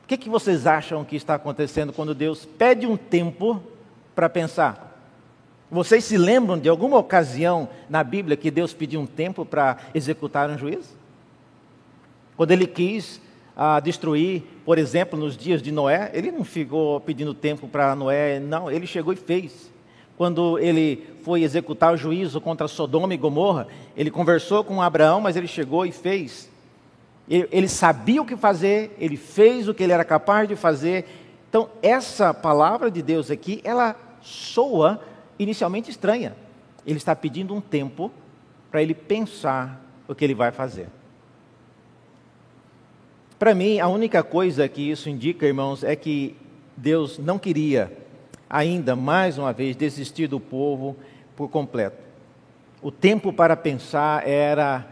O 0.03 0.07
que, 0.09 0.17
que 0.17 0.29
vocês 0.29 0.67
acham 0.67 1.05
que 1.05 1.17
está 1.17 1.35
acontecendo 1.35 1.93
quando 1.93 2.15
Deus 2.15 2.45
pede 2.45 2.87
um 2.87 2.97
tempo 2.97 3.63
para 4.15 4.29
pensar? 4.29 4.87
Vocês 5.71 6.05
se 6.05 6.17
lembram 6.17 6.59
de 6.59 6.69
alguma 6.69 6.97
ocasião 6.97 7.69
na 7.89 8.05
Bíblia 8.05 8.37
que 8.37 8.51
Deus 8.51 8.73
pediu 8.73 9.01
um 9.01 9.07
tempo 9.07 9.45
para 9.45 9.79
executar 9.95 10.49
um 10.49 10.59
juízo? 10.59 10.95
Quando 12.37 12.53
ele 12.53 12.67
quis 12.67 13.21
ah, 13.57 13.81
destruir, 13.81 14.42
por 14.66 14.77
exemplo, 14.77 15.19
nos 15.19 15.35
dias 15.35 15.62
de 15.62 15.73
Noé, 15.73 16.11
ele 16.12 16.31
não 16.31 16.45
ficou 16.45 17.01
pedindo 17.01 17.33
tempo 17.33 17.66
para 17.66 17.97
Noé, 17.97 18.38
não, 18.38 18.71
ele 18.71 18.87
chegou 18.87 19.14
e 19.14 19.16
fez. 19.16 19.73
Quando 20.14 20.59
ele 20.59 21.07
foi 21.23 21.42
executar 21.42 21.95
o 21.95 21.97
juízo 21.97 22.38
contra 22.40 22.69
Sodoma 22.69 23.14
e 23.14 23.16
Gomorra, 23.16 23.66
ele 23.97 24.11
conversou 24.11 24.62
com 24.62 24.83
Abraão, 24.83 25.23
mas 25.23 25.37
ele 25.37 25.47
chegou 25.47 25.87
e 25.87 25.92
fez. 25.92 26.51
Ele 27.29 27.66
sabia 27.66 28.23
o 28.23 28.27
que 28.27 28.37
fazer, 28.37 28.95
ele 29.01 29.16
fez 29.16 29.69
o 29.69 29.75
que 29.75 29.83
ele 29.83 29.92
era 29.92 30.05
capaz 30.05 30.49
de 30.49 30.55
fazer. 30.55 31.07
Então, 31.49 31.69
essa 31.83 32.33
palavra 32.33 32.90
de 32.90 33.03
Deus 33.03 33.31
aqui, 33.31 33.61
ela 33.64 33.97
soa 34.21 35.01
inicialmente 35.38 35.90
estranha. 35.90 36.37
Ele 36.87 36.99
está 36.99 37.16
pedindo 37.16 37.55
um 37.55 37.61
tempo 37.61 38.12
para 38.71 38.83
ele 38.83 38.95
pensar 38.95 39.81
o 40.07 40.14
que 40.14 40.25
ele 40.25 40.35
vai 40.35 40.53
fazer. 40.53 40.88
Para 43.38 43.55
mim, 43.55 43.79
a 43.79 43.87
única 43.87 44.22
coisa 44.22 44.66
que 44.68 44.90
isso 44.90 45.11
indica, 45.11 45.46
irmãos, 45.46 45.85
é 45.85 45.94
que 45.94 46.35
Deus 46.77 47.18
não 47.18 47.38
queria 47.38 47.92
ainda 48.49 48.96
mais 48.96 49.37
uma 49.37 49.53
vez 49.53 49.77
desistir 49.77 50.27
do 50.27 50.40
povo 50.40 50.96
por 51.37 51.49
completo. 51.49 52.03
O 52.81 52.90
tempo 52.90 53.33
para 53.33 53.57
pensar 53.57 54.27
era 54.27 54.87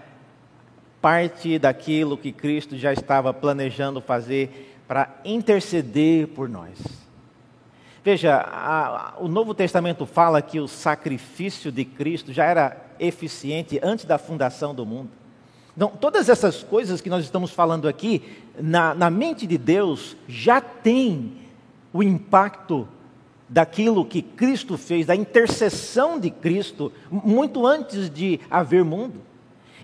parte 1.01 1.59
daquilo 1.59 2.19
que 2.19 2.33
Cristo 2.33 2.77
já 2.77 2.93
estava 2.93 3.33
planejando 3.33 4.01
fazer 4.01 4.77
para 4.87 5.21
interceder 5.25 6.29
por 6.29 6.49
nós. 6.49 6.79
Veja, 8.03 8.37
a, 8.37 9.15
o 9.19 9.29
Novo 9.29 9.55
Testamento 9.55 10.05
fala 10.05 10.43
que 10.43 10.61
o 10.61 10.69
sacrifício 10.69 11.73
de 11.73 11.87
Cristo 11.87 12.33
já 12.33 12.45
era 12.45 12.77
eficiente 12.99 13.81
antes 13.83 14.05
da 14.05 14.19
fundação 14.19 14.75
do 14.75 14.85
mundo. 14.85 15.11
Então, 15.77 15.89
todas 15.89 16.29
essas 16.29 16.63
coisas 16.63 17.01
que 17.01 17.11
nós 17.11 17.25
estamos 17.25 17.51
falando 17.51 17.89
aqui, 17.89 18.23
na, 18.61 18.95
na 18.95 19.11
mente 19.11 19.47
de 19.47 19.59
Deus, 19.59 20.17
já 20.29 20.61
tem 20.61 21.33
o 21.93 22.03
impacto 22.03 22.89
daquilo 23.49 24.05
que 24.05 24.23
Cristo 24.23 24.79
fez, 24.79 25.07
da 25.07 25.15
intercessão 25.15 26.19
de 26.19 26.31
Cristo, 26.31 26.93
muito 27.11 27.67
antes 27.67 28.09
de 28.09 28.41
haver 28.51 28.85
mundo. 28.85 29.21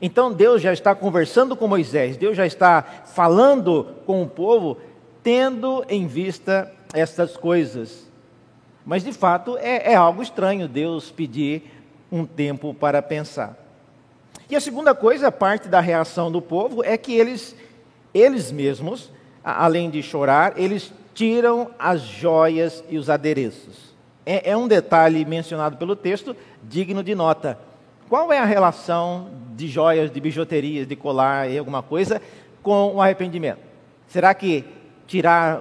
Então 0.00 0.32
Deus 0.32 0.62
já 0.62 0.72
está 0.72 0.94
conversando 0.94 1.54
com 1.54 1.68
Moisés, 1.68 2.16
Deus 2.16 2.36
já 2.36 2.46
está 2.46 2.82
falando 2.82 3.86
com 4.06 4.22
o 4.22 4.28
povo, 4.28 4.78
tendo 5.22 5.84
em 5.88 6.06
vista 6.06 6.72
essas 6.94 7.36
coisas. 7.36 8.08
Mas 8.84 9.04
de 9.04 9.12
fato 9.12 9.58
é, 9.58 9.92
é 9.92 9.94
algo 9.94 10.22
estranho 10.22 10.66
Deus 10.66 11.10
pedir 11.10 11.62
um 12.10 12.24
tempo 12.24 12.72
para 12.72 13.02
pensar. 13.02 13.56
E 14.50 14.56
a 14.56 14.60
segunda 14.60 14.94
coisa, 14.94 15.30
parte 15.30 15.68
da 15.68 15.80
reação 15.80 16.30
do 16.30 16.42
povo, 16.42 16.82
é 16.84 16.96
que 16.98 17.14
eles, 17.14 17.54
eles 18.12 18.50
mesmos 18.50 19.12
além 19.44 19.90
de 19.90 20.02
chorar, 20.02 20.54
eles 20.56 20.92
tiram 21.14 21.70
as 21.78 22.00
joias 22.02 22.84
e 22.88 22.98
os 22.98 23.08
adereços. 23.08 23.94
É, 24.24 24.50
é 24.50 24.56
um 24.56 24.68
detalhe 24.68 25.24
mencionado 25.24 25.76
pelo 25.76 25.96
texto 25.96 26.36
digno 26.62 27.02
de 27.02 27.14
nota. 27.14 27.58
Qual 28.08 28.32
é 28.32 28.38
a 28.38 28.44
relação 28.44 29.30
de 29.54 29.68
joias, 29.68 30.10
de 30.10 30.20
bijuterias, 30.20 30.86
de 30.86 30.96
colar 30.96 31.48
e 31.48 31.56
alguma 31.56 31.82
coisa 31.82 32.20
com 32.62 32.96
o 32.96 33.00
arrependimento? 33.00 33.60
Será 34.08 34.34
que 34.34 34.64
tirar 35.06 35.60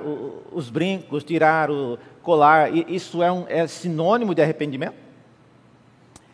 os 0.51 0.69
brincos, 0.69 1.23
tirar 1.23 1.69
o 1.69 1.97
colar, 2.21 2.73
isso 2.73 3.23
é, 3.23 3.31
um, 3.31 3.45
é 3.47 3.65
sinônimo 3.67 4.33
de 4.33 4.41
arrependimento? 4.41 4.95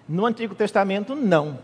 No 0.07 0.25
Antigo 0.25 0.55
Testamento, 0.55 1.15
não. 1.15 1.59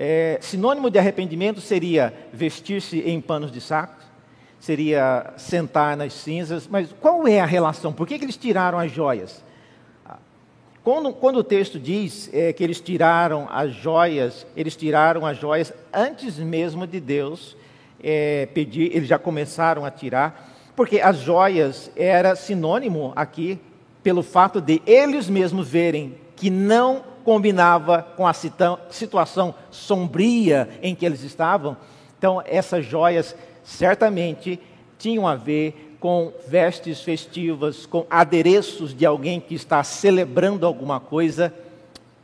É, 0.00 0.38
sinônimo 0.40 0.88
de 0.90 0.96
arrependimento 0.96 1.60
seria 1.60 2.14
vestir-se 2.32 3.00
em 3.00 3.20
panos 3.20 3.50
de 3.50 3.60
saco, 3.60 3.96
seria 4.60 5.32
sentar 5.36 5.96
nas 5.96 6.12
cinzas, 6.12 6.68
mas 6.68 6.94
qual 7.00 7.26
é 7.26 7.40
a 7.40 7.44
relação? 7.44 7.92
Por 7.92 8.06
que, 8.06 8.16
que 8.16 8.24
eles 8.24 8.36
tiraram 8.36 8.78
as 8.78 8.92
joias? 8.92 9.42
Quando, 10.84 11.12
quando 11.12 11.38
o 11.38 11.44
texto 11.44 11.80
diz 11.80 12.30
é, 12.32 12.52
que 12.52 12.62
eles 12.62 12.80
tiraram 12.80 13.48
as 13.50 13.74
joias, 13.74 14.46
eles 14.56 14.76
tiraram 14.76 15.26
as 15.26 15.36
joias 15.36 15.72
antes 15.92 16.38
mesmo 16.38 16.86
de 16.86 17.00
Deus 17.00 17.56
é, 18.00 18.46
pedir, 18.54 18.94
eles 18.94 19.08
já 19.08 19.18
começaram 19.18 19.84
a 19.84 19.90
tirar, 19.90 20.54
porque 20.76 21.00
as 21.00 21.16
joias 21.18 21.90
era 21.96 22.36
sinônimo 22.36 23.12
aqui 23.16 23.58
pelo 24.00 24.22
fato 24.22 24.60
de 24.60 24.80
eles 24.86 25.28
mesmos 25.28 25.68
verem 25.68 26.14
que 26.36 26.50
não 26.50 27.02
combinava 27.28 28.06
com 28.16 28.26
a 28.26 28.32
situação 28.32 29.54
sombria 29.70 30.66
em 30.82 30.94
que 30.94 31.04
eles 31.04 31.22
estavam. 31.22 31.76
Então, 32.16 32.42
essas 32.46 32.86
joias 32.86 33.36
certamente 33.62 34.58
tinham 34.98 35.28
a 35.28 35.34
ver 35.34 35.98
com 36.00 36.32
vestes 36.46 37.02
festivas, 37.02 37.84
com 37.84 38.06
adereços 38.08 38.96
de 38.96 39.04
alguém 39.04 39.40
que 39.40 39.54
está 39.54 39.84
celebrando 39.84 40.64
alguma 40.64 40.98
coisa. 40.98 41.52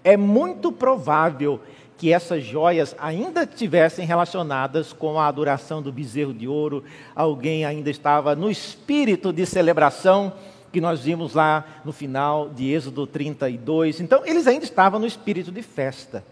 É 0.03 0.17
muito 0.17 0.73
provável 0.73 1.61
que 1.99 2.11
essas 2.11 2.43
joias 2.43 2.97
ainda 2.99 3.43
estivessem 3.43 4.07
relacionadas 4.07 4.95
com 4.95 5.21
a 5.21 5.27
adoração 5.27 5.83
do 5.83 5.93
bezerro 5.93 6.33
de 6.33 6.49
ouro, 6.49 6.83
alguém 7.15 7.67
ainda 7.67 7.91
estava 7.91 8.35
no 8.35 8.51
espírito 8.51 9.35
de 9.35 9.45
celebração 9.45 10.33
que 10.75 10.81
nós 10.81 11.03
vimos 11.03 11.35
lá 11.35 11.65
no 11.85 11.93
final 11.93 12.49
de 12.49 12.69
Êxodo 12.69 13.07
32. 13.07 14.01
Então, 14.01 14.27
eles 14.27 14.49
ainda 14.49 14.65
estavam 14.65 14.99
no 14.99 15.07
espírito 15.07 15.53
de 15.53 15.63
festa. 15.63 16.25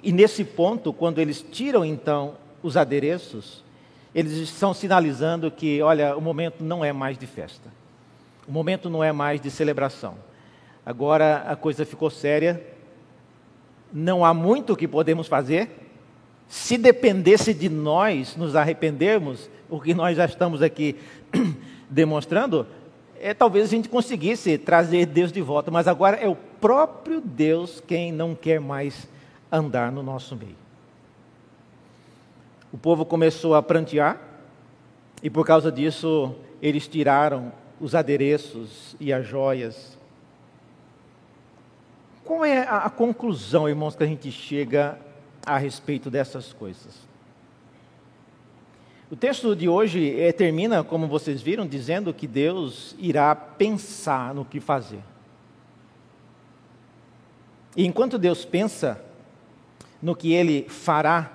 E 0.00 0.12
nesse 0.12 0.44
ponto, 0.44 0.92
quando 0.92 1.18
eles 1.18 1.42
tiram 1.42 1.84
então 1.84 2.34
os 2.62 2.76
adereços, 2.76 3.64
eles 4.14 4.34
estão 4.34 4.72
sinalizando 4.72 5.50
que, 5.50 5.82
olha, 5.82 6.16
o 6.16 6.20
momento 6.20 6.62
não 6.62 6.84
é 6.84 6.92
mais 6.92 7.18
de 7.18 7.26
festa. 7.26 7.68
O 8.46 8.52
momento 8.52 8.88
não 8.88 9.02
é 9.02 9.10
mais 9.10 9.40
de 9.40 9.50
celebração. 9.50 10.14
Agora 10.86 11.44
a 11.48 11.56
coisa 11.56 11.84
ficou 11.84 12.08
séria 12.08 12.64
não 13.92 14.24
há 14.24 14.32
muito 14.32 14.76
que 14.76 14.88
podemos 14.88 15.26
fazer. 15.26 15.68
Se 16.48 16.78
dependesse 16.78 17.52
de 17.52 17.68
nós 17.68 18.36
nos 18.36 18.56
arrependermos, 18.56 19.50
o 19.68 19.80
que 19.80 19.94
nós 19.94 20.16
já 20.16 20.24
estamos 20.24 20.62
aqui 20.62 20.96
demonstrando, 21.90 22.66
é, 23.22 23.32
talvez 23.32 23.66
a 23.66 23.70
gente 23.70 23.88
conseguisse 23.88 24.58
trazer 24.58 25.06
Deus 25.06 25.32
de 25.32 25.40
volta, 25.40 25.70
mas 25.70 25.88
agora 25.88 26.16
é 26.16 26.28
o 26.28 26.36
próprio 26.36 27.20
Deus 27.20 27.82
quem 27.86 28.12
não 28.12 28.34
quer 28.34 28.60
mais 28.60 29.08
andar 29.50 29.90
no 29.90 30.02
nosso 30.02 30.36
meio. 30.36 30.56
O 32.72 32.76
povo 32.76 33.04
começou 33.06 33.54
a 33.54 33.62
prantear, 33.62 34.20
e 35.22 35.30
por 35.30 35.46
causa 35.46 35.70
disso 35.70 36.34
eles 36.60 36.86
tiraram 36.88 37.52
os 37.80 37.94
adereços 37.94 38.96
e 39.00 39.12
as 39.12 39.26
joias 39.26 39.96
qual 42.24 42.44
é 42.44 42.58
a, 42.58 42.78
a 42.78 42.90
conclusão, 42.90 43.68
irmãos, 43.68 43.96
que 43.96 44.02
a 44.02 44.06
gente 44.06 44.30
chega 44.30 44.98
a 45.44 45.58
respeito 45.58 46.10
dessas 46.10 46.52
coisas? 46.52 47.11
O 49.12 49.16
texto 49.16 49.54
de 49.54 49.68
hoje 49.68 50.18
é, 50.18 50.32
termina, 50.32 50.82
como 50.82 51.06
vocês 51.06 51.42
viram, 51.42 51.66
dizendo 51.66 52.14
que 52.14 52.26
Deus 52.26 52.96
irá 52.98 53.34
pensar 53.34 54.34
no 54.34 54.42
que 54.42 54.58
fazer. 54.58 55.00
E 57.76 57.84
enquanto 57.84 58.18
Deus 58.18 58.46
pensa 58.46 59.04
no 60.00 60.16
que 60.16 60.32
Ele 60.32 60.66
fará, 60.66 61.30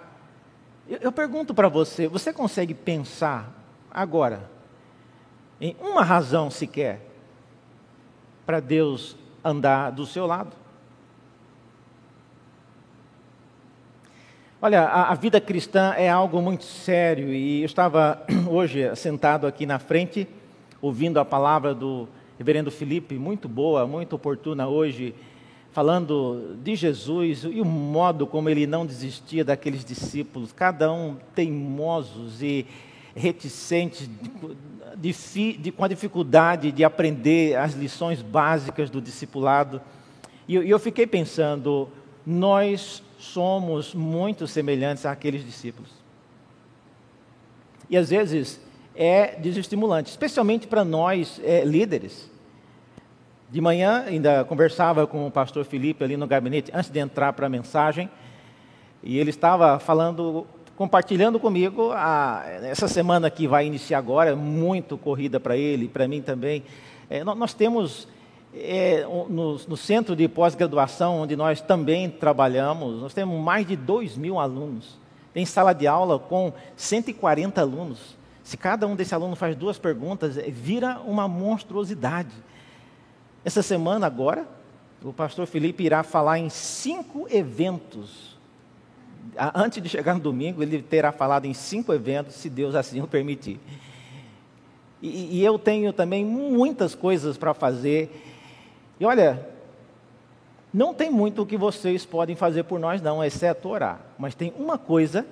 eu, 0.89 0.97
eu 1.01 1.11
pergunto 1.11 1.53
para 1.53 1.69
você: 1.69 2.07
você 2.07 2.33
consegue 2.33 2.73
pensar 2.73 3.53
agora 3.91 4.49
em 5.61 5.75
uma 5.79 6.03
razão 6.03 6.49
sequer 6.49 6.99
para 8.43 8.59
Deus 8.59 9.15
andar 9.45 9.91
do 9.91 10.07
seu 10.07 10.25
lado? 10.25 10.55
Olha, 14.67 14.81
a, 14.81 15.13
a, 15.13 15.15
vida 15.15 15.39
cristã 15.39 15.93
é 15.95 16.09
algo 16.09 16.41
muito 16.41 16.65
sério 16.65 17.33
e 17.33 17.61
eu 17.61 17.65
estava 17.65 18.21
hoje 18.51 18.93
sentado 18.97 19.47
aqui 19.47 19.65
na 19.65 19.79
frente, 19.79 20.27
ouvindo 20.81 21.21
a 21.21 21.23
palavra 21.23 21.73
do 21.73 22.05
reverendo 22.37 22.69
Felipe, 22.69 23.15
muito 23.15 23.47
boa, 23.47 23.87
muito 23.87 24.17
oportuna 24.17 24.67
hoje, 24.67 25.15
falando 25.71 26.57
de 26.61 26.75
Jesus 26.75 27.45
e 27.45 27.61
o 27.61 27.63
modo 27.63 28.27
como 28.27 28.49
ele 28.49 28.67
não 28.67 28.85
desistia 28.85 29.45
daqueles 29.45 29.85
discípulos, 29.85 30.51
cada 30.51 30.91
um 30.91 31.15
teimosos 31.33 32.43
e 32.43 32.65
reticentes, 33.15 34.09
de, 34.97 35.13
de, 35.13 35.57
de, 35.59 35.71
com 35.71 35.85
a 35.85 35.87
dificuldade 35.87 36.73
de 36.73 36.83
aprender 36.83 37.55
as 37.55 37.73
lições 37.73 38.21
básicas 38.21 38.89
do 38.89 38.99
discipulado. 39.01 39.81
E 40.45 40.55
eu, 40.55 40.63
eu 40.63 40.77
fiquei 40.77 41.07
pensando, 41.07 41.87
nós 42.25 43.01
somos 43.17 43.93
muito 43.93 44.47
semelhantes 44.47 45.05
àqueles 45.05 45.43
discípulos. 45.45 45.89
E 47.89 47.97
às 47.97 48.09
vezes 48.09 48.59
é 48.95 49.35
desestimulante, 49.39 50.09
especialmente 50.09 50.67
para 50.67 50.83
nós 50.83 51.39
é, 51.43 51.63
líderes. 51.63 52.29
De 53.49 53.61
manhã 53.61 54.03
ainda 54.05 54.43
conversava 54.43 55.07
com 55.07 55.25
o 55.25 55.31
pastor 55.31 55.63
Felipe 55.63 56.03
ali 56.03 56.17
no 56.17 56.27
gabinete, 56.27 56.71
antes 56.73 56.89
de 56.89 56.99
entrar 56.99 57.31
para 57.33 57.47
a 57.47 57.49
mensagem, 57.49 58.09
e 59.01 59.17
ele 59.17 59.29
estava 59.29 59.79
falando, 59.79 60.45
compartilhando 60.75 61.39
comigo, 61.39 61.91
a, 61.93 62.43
essa 62.63 62.87
semana 62.87 63.29
que 63.29 63.47
vai 63.47 63.65
iniciar 63.65 63.99
agora, 63.99 64.35
muito 64.35 64.97
corrida 64.97 65.39
para 65.39 65.55
ele, 65.55 65.87
para 65.87 66.07
mim 66.07 66.21
também. 66.21 66.63
É, 67.09 67.23
nós 67.23 67.53
temos 67.53 68.07
é, 68.53 69.03
no, 69.03 69.57
no, 69.57 69.77
centro 69.77 70.15
de 70.15 70.27
pós-graduação, 70.27 71.21
onde 71.21 71.35
nós 71.35 71.61
também 71.61 72.09
trabalhamos, 72.09 73.01
nós 73.01 73.13
temos 73.13 73.39
mais 73.39 73.67
de 73.67 73.75
2 73.75 74.17
mil 74.17 74.39
alunos. 74.39 74.97
Tem 75.33 75.45
sala 75.45 75.73
de 75.73 75.85
aula 75.85 76.17
com 76.17 76.53
140 76.75 77.61
alunos. 77.61 78.17
Se 78.43 78.57
cada 78.57 78.87
um 78.87 78.95
desses 78.95 79.13
alunos 79.13 79.37
faz 79.37 79.55
duas 79.55 79.77
perguntas, 79.77 80.37
é, 80.37 80.49
vira 80.49 80.99
uma 81.05 81.27
monstruosidade. 81.27 82.31
Essa 83.43 83.61
semana 83.61 84.07
agora, 84.07 84.47
o 85.03 85.13
pastor 85.13 85.45
Felipe 85.45 85.83
irá 85.83 86.01
falar 86.03 86.39
em 86.39 86.49
cinco 86.49 87.27
eventos. 87.29 88.37
Antes 89.53 89.83
de 89.83 89.89
chegar 89.89 90.15
no 90.15 90.19
domingo, 90.21 90.63
ele 90.63 90.81
terá 90.81 91.11
falado 91.11 91.45
em 91.45 91.53
cinco 91.53 91.93
eventos, 91.93 92.35
se 92.35 92.49
Deus 92.49 92.73
assim 92.73 93.01
o 93.01 93.07
permitir. 93.07 93.59
E, 95.01 95.37
e 95.37 95.45
eu 95.45 95.59
tenho 95.59 95.93
também 95.93 96.25
muitas 96.25 96.95
coisas 96.95 97.37
para 97.37 97.53
fazer 97.53 98.36
e 98.99 99.05
olha, 99.05 99.47
não 100.73 100.93
tem 100.93 101.09
muito 101.09 101.41
o 101.41 101.45
que 101.45 101.57
vocês 101.57 102.05
podem 102.05 102.35
fazer 102.35 102.63
por 102.63 102.79
nós, 102.79 103.01
não, 103.01 103.23
exceto 103.23 103.69
orar. 103.69 104.01
Mas 104.17 104.35
tem 104.35 104.53
uma 104.57 104.77
coisa 104.77 105.25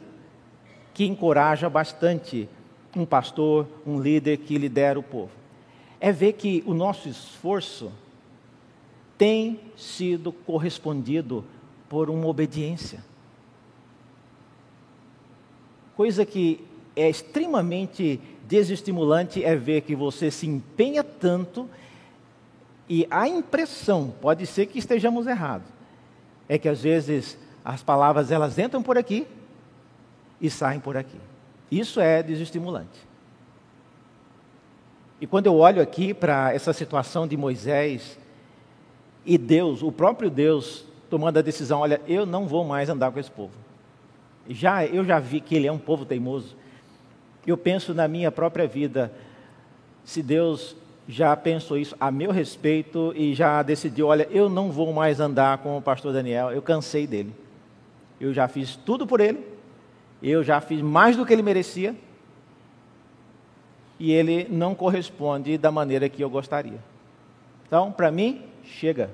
que 0.93 1.05
encoraja 1.05 1.69
bastante 1.69 2.49
um 2.95 3.05
pastor, 3.05 3.67
um 3.85 3.99
líder 3.99 4.37
que 4.37 4.57
lidera 4.57 4.97
o 4.97 5.03
povo: 5.03 5.31
é 5.99 6.11
ver 6.11 6.33
que 6.33 6.63
o 6.65 6.73
nosso 6.73 7.09
esforço 7.09 7.91
tem 9.17 9.59
sido 9.75 10.31
correspondido 10.31 11.43
por 11.89 12.09
uma 12.09 12.27
obediência. 12.27 13.03
Coisa 15.95 16.25
que 16.25 16.65
é 16.95 17.09
extremamente 17.09 18.19
desestimulante 18.47 19.43
é 19.43 19.55
ver 19.55 19.81
que 19.81 19.95
você 19.95 20.29
se 20.29 20.45
empenha 20.47 21.03
tanto 21.03 21.69
e 22.87 23.07
a 23.09 23.27
impressão, 23.27 24.13
pode 24.21 24.45
ser 24.45 24.67
que 24.67 24.77
estejamos 24.77 25.25
errados, 25.25 25.67
é 26.47 26.57
que 26.57 26.69
às 26.69 26.81
vezes 26.81 27.37
as 27.63 27.81
palavras 27.81 28.31
elas 28.31 28.59
entram 28.59 28.83
por 28.83 28.97
aqui 28.97 29.27
e 30.39 30.49
saem 30.49 30.79
por 30.79 30.95
aqui. 30.95 31.19
Isso 31.71 31.99
é 31.99 32.21
desestimulante. 32.21 33.05
E 35.19 35.25
quando 35.25 35.47
eu 35.47 35.55
olho 35.55 35.81
aqui 35.81 36.13
para 36.13 36.53
essa 36.53 36.73
situação 36.73 37.27
de 37.27 37.35
Moisés 37.35 38.19
e 39.25 39.37
Deus, 39.37 39.81
o 39.81 39.91
próprio 39.91 40.29
Deus, 40.29 40.85
tomando 41.09 41.39
a 41.39 41.41
decisão, 41.41 41.79
olha, 41.79 41.99
eu 42.07 42.25
não 42.25 42.45
vou 42.45 42.63
mais 42.63 42.89
andar 42.89 43.11
com 43.11 43.19
esse 43.19 43.31
povo. 43.31 43.53
Já 44.47 44.85
eu 44.85 45.03
já 45.03 45.17
vi 45.17 45.39
que 45.39 45.55
ele 45.55 45.65
é 45.65 45.71
um 45.71 45.79
povo 45.79 46.05
teimoso. 46.05 46.55
Eu 47.47 47.57
penso 47.57 47.93
na 47.93 48.07
minha 48.07 48.31
própria 48.31 48.67
vida, 48.67 49.11
se 50.03 50.21
Deus 50.21 50.75
já 51.07 51.35
pensou 51.35 51.77
isso 51.77 51.95
a 51.99 52.09
meu 52.09 52.31
respeito 52.31 53.13
e 53.15 53.33
já 53.33 53.61
decidiu: 53.61 54.07
olha, 54.07 54.27
eu 54.31 54.49
não 54.49 54.71
vou 54.71 54.91
mais 54.91 55.19
andar 55.19 55.59
com 55.59 55.77
o 55.77 55.81
pastor 55.81 56.13
Daniel, 56.13 56.51
eu 56.51 56.61
cansei 56.61 57.05
dele. 57.05 57.33
Eu 58.19 58.33
já 58.33 58.47
fiz 58.47 58.75
tudo 58.75 59.05
por 59.05 59.19
ele, 59.19 59.45
eu 60.21 60.43
já 60.43 60.59
fiz 60.61 60.81
mais 60.81 61.15
do 61.15 61.25
que 61.25 61.33
ele 61.33 61.43
merecia, 61.43 61.95
e 63.99 64.11
ele 64.11 64.47
não 64.49 64.73
corresponde 64.73 65.57
da 65.57 65.71
maneira 65.71 66.09
que 66.09 66.23
eu 66.23 66.29
gostaria. 66.29 66.79
Então, 67.67 67.91
para 67.91 68.11
mim, 68.11 68.43
chega. 68.63 69.09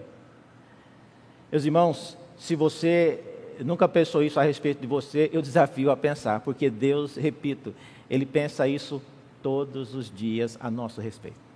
Meus 1.51 1.65
irmãos, 1.65 2.17
se 2.37 2.55
você 2.55 3.19
nunca 3.59 3.87
pensou 3.87 4.23
isso 4.23 4.39
a 4.39 4.43
respeito 4.43 4.79
de 4.79 4.87
você, 4.87 5.29
eu 5.33 5.41
desafio 5.41 5.91
a 5.91 5.97
pensar, 5.97 6.39
porque 6.39 6.69
Deus, 6.69 7.15
repito, 7.15 7.73
Ele 8.09 8.25
pensa 8.25 8.67
isso 8.67 9.01
todos 9.41 9.93
os 9.93 10.09
dias 10.13 10.57
a 10.61 10.71
nosso 10.71 11.01
respeito. 11.01 11.50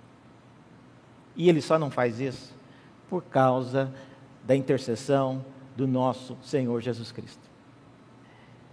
E 1.36 1.48
Ele 1.48 1.60
só 1.60 1.78
não 1.78 1.90
faz 1.90 2.20
isso 2.20 2.54
por 3.08 3.22
causa 3.22 3.92
da 4.44 4.56
intercessão 4.56 5.44
do 5.76 5.86
nosso 5.86 6.36
Senhor 6.42 6.80
Jesus 6.80 7.12
Cristo. 7.12 7.46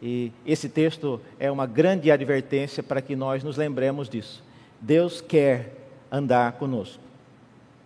E 0.02 0.32
esse 0.45 0.67
texto 0.67 1.21
é 1.39 1.52
uma 1.52 1.65
grande 1.65 2.12
advertência 2.12 2.82
para 2.84 3.02
que 3.02 3.15
nós 3.15 3.43
nos 3.43 3.58
lembremos 3.58 4.10
disso. 4.10 4.43
Deus 4.80 5.21
quer 5.21 5.78
andar 6.12 6.54
conosco, 6.54 7.02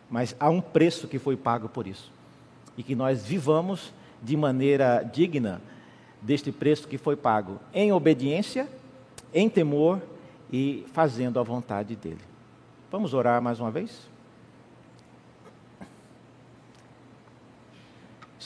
mas 0.09 0.35
há 0.39 0.49
um 0.49 0.61
preço 0.61 1.07
que 1.07 1.19
foi 1.19 1.37
pago 1.37 1.69
por 1.69 1.85
isso. 1.85 2.11
E 2.77 2.83
que 2.83 2.95
nós 2.95 3.25
vivamos 3.25 3.93
de 4.21 4.35
maneira 4.35 5.03
digna 5.03 5.61
deste 6.21 6.51
preço 6.51 6.87
que 6.87 6.97
foi 6.97 7.15
pago, 7.15 7.59
em 7.73 7.91
obediência, 7.91 8.67
em 9.33 9.49
temor 9.49 10.01
e 10.51 10.85
fazendo 10.93 11.39
a 11.39 11.43
vontade 11.43 11.95
dele. 11.95 12.21
Vamos 12.91 13.13
orar 13.13 13.41
mais 13.41 13.59
uma 13.59 13.69
vez? 13.69 14.09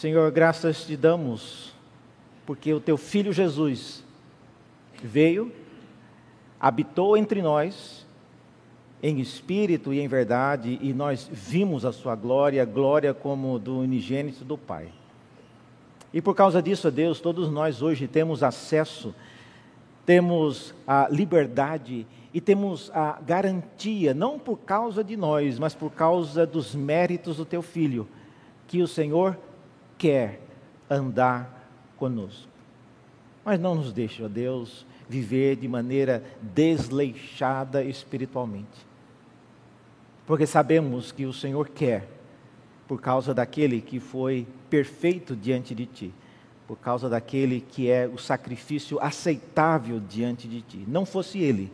Senhor, 0.01 0.31
graças 0.31 0.83
te 0.83 0.97
damos, 0.97 1.75
porque 2.43 2.73
o 2.73 2.79
teu 2.79 2.97
filho 2.97 3.31
Jesus 3.31 4.03
veio, 5.03 5.51
habitou 6.59 7.15
entre 7.15 7.39
nós, 7.39 8.03
em 9.03 9.19
espírito 9.19 9.93
e 9.93 9.99
em 9.99 10.07
verdade, 10.07 10.79
e 10.81 10.91
nós 10.91 11.29
vimos 11.31 11.85
a 11.85 11.91
sua 11.91 12.15
glória, 12.15 12.65
glória 12.65 13.13
como 13.13 13.59
do 13.59 13.77
unigênito 13.77 14.43
do 14.43 14.57
Pai. 14.57 14.89
E 16.11 16.19
por 16.19 16.33
causa 16.33 16.63
disso, 16.63 16.89
Deus, 16.89 17.21
todos 17.21 17.51
nós 17.51 17.83
hoje 17.83 18.07
temos 18.07 18.41
acesso, 18.41 19.13
temos 20.03 20.73
a 20.87 21.09
liberdade 21.11 22.07
e 22.33 22.41
temos 22.41 22.89
a 22.91 23.21
garantia, 23.21 24.15
não 24.15 24.39
por 24.39 24.57
causa 24.61 25.03
de 25.03 25.15
nós, 25.15 25.59
mas 25.59 25.75
por 25.75 25.91
causa 25.91 26.43
dos 26.43 26.73
méritos 26.73 27.37
do 27.37 27.45
teu 27.45 27.61
filho, 27.61 28.07
que 28.67 28.81
o 28.81 28.87
Senhor 28.87 29.37
quer 30.01 30.41
andar 30.89 31.69
conosco. 31.95 32.49
Mas 33.45 33.59
não 33.59 33.75
nos 33.75 33.93
deixe, 33.93 34.23
ó 34.23 34.27
Deus, 34.27 34.83
viver 35.07 35.55
de 35.57 35.67
maneira 35.67 36.23
desleixada 36.41 37.83
espiritualmente. 37.83 38.87
Porque 40.25 40.47
sabemos 40.47 41.11
que 41.11 41.27
o 41.27 41.31
Senhor 41.31 41.69
quer 41.69 42.07
por 42.87 42.99
causa 42.99 43.31
daquele 43.31 43.79
que 43.79 43.99
foi 43.99 44.47
perfeito 44.71 45.35
diante 45.35 45.75
de 45.75 45.85
ti, 45.85 46.11
por 46.67 46.79
causa 46.79 47.07
daquele 47.07 47.61
que 47.61 47.87
é 47.87 48.07
o 48.11 48.17
sacrifício 48.17 48.99
aceitável 48.99 49.99
diante 49.99 50.47
de 50.47 50.63
ti. 50.63 50.83
Não 50.87 51.05
fosse 51.05 51.37
ele, 51.37 51.71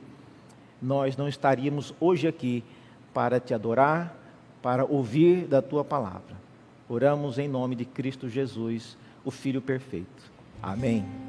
nós 0.81 1.15
não 1.15 1.29
estaríamos 1.29 1.93
hoje 1.97 2.27
aqui 2.27 2.61
para 3.13 3.39
te 3.39 3.53
adorar, 3.53 4.13
para 4.61 4.83
ouvir 4.83 5.47
da 5.47 5.61
tua 5.61 5.85
palavra. 5.85 6.46
Oramos 6.89 7.37
em 7.37 7.47
nome 7.47 7.75
de 7.75 7.85
Cristo 7.85 8.29
Jesus, 8.29 8.97
o 9.25 9.31
Filho 9.31 9.61
perfeito. 9.61 10.31
Amém. 10.61 11.26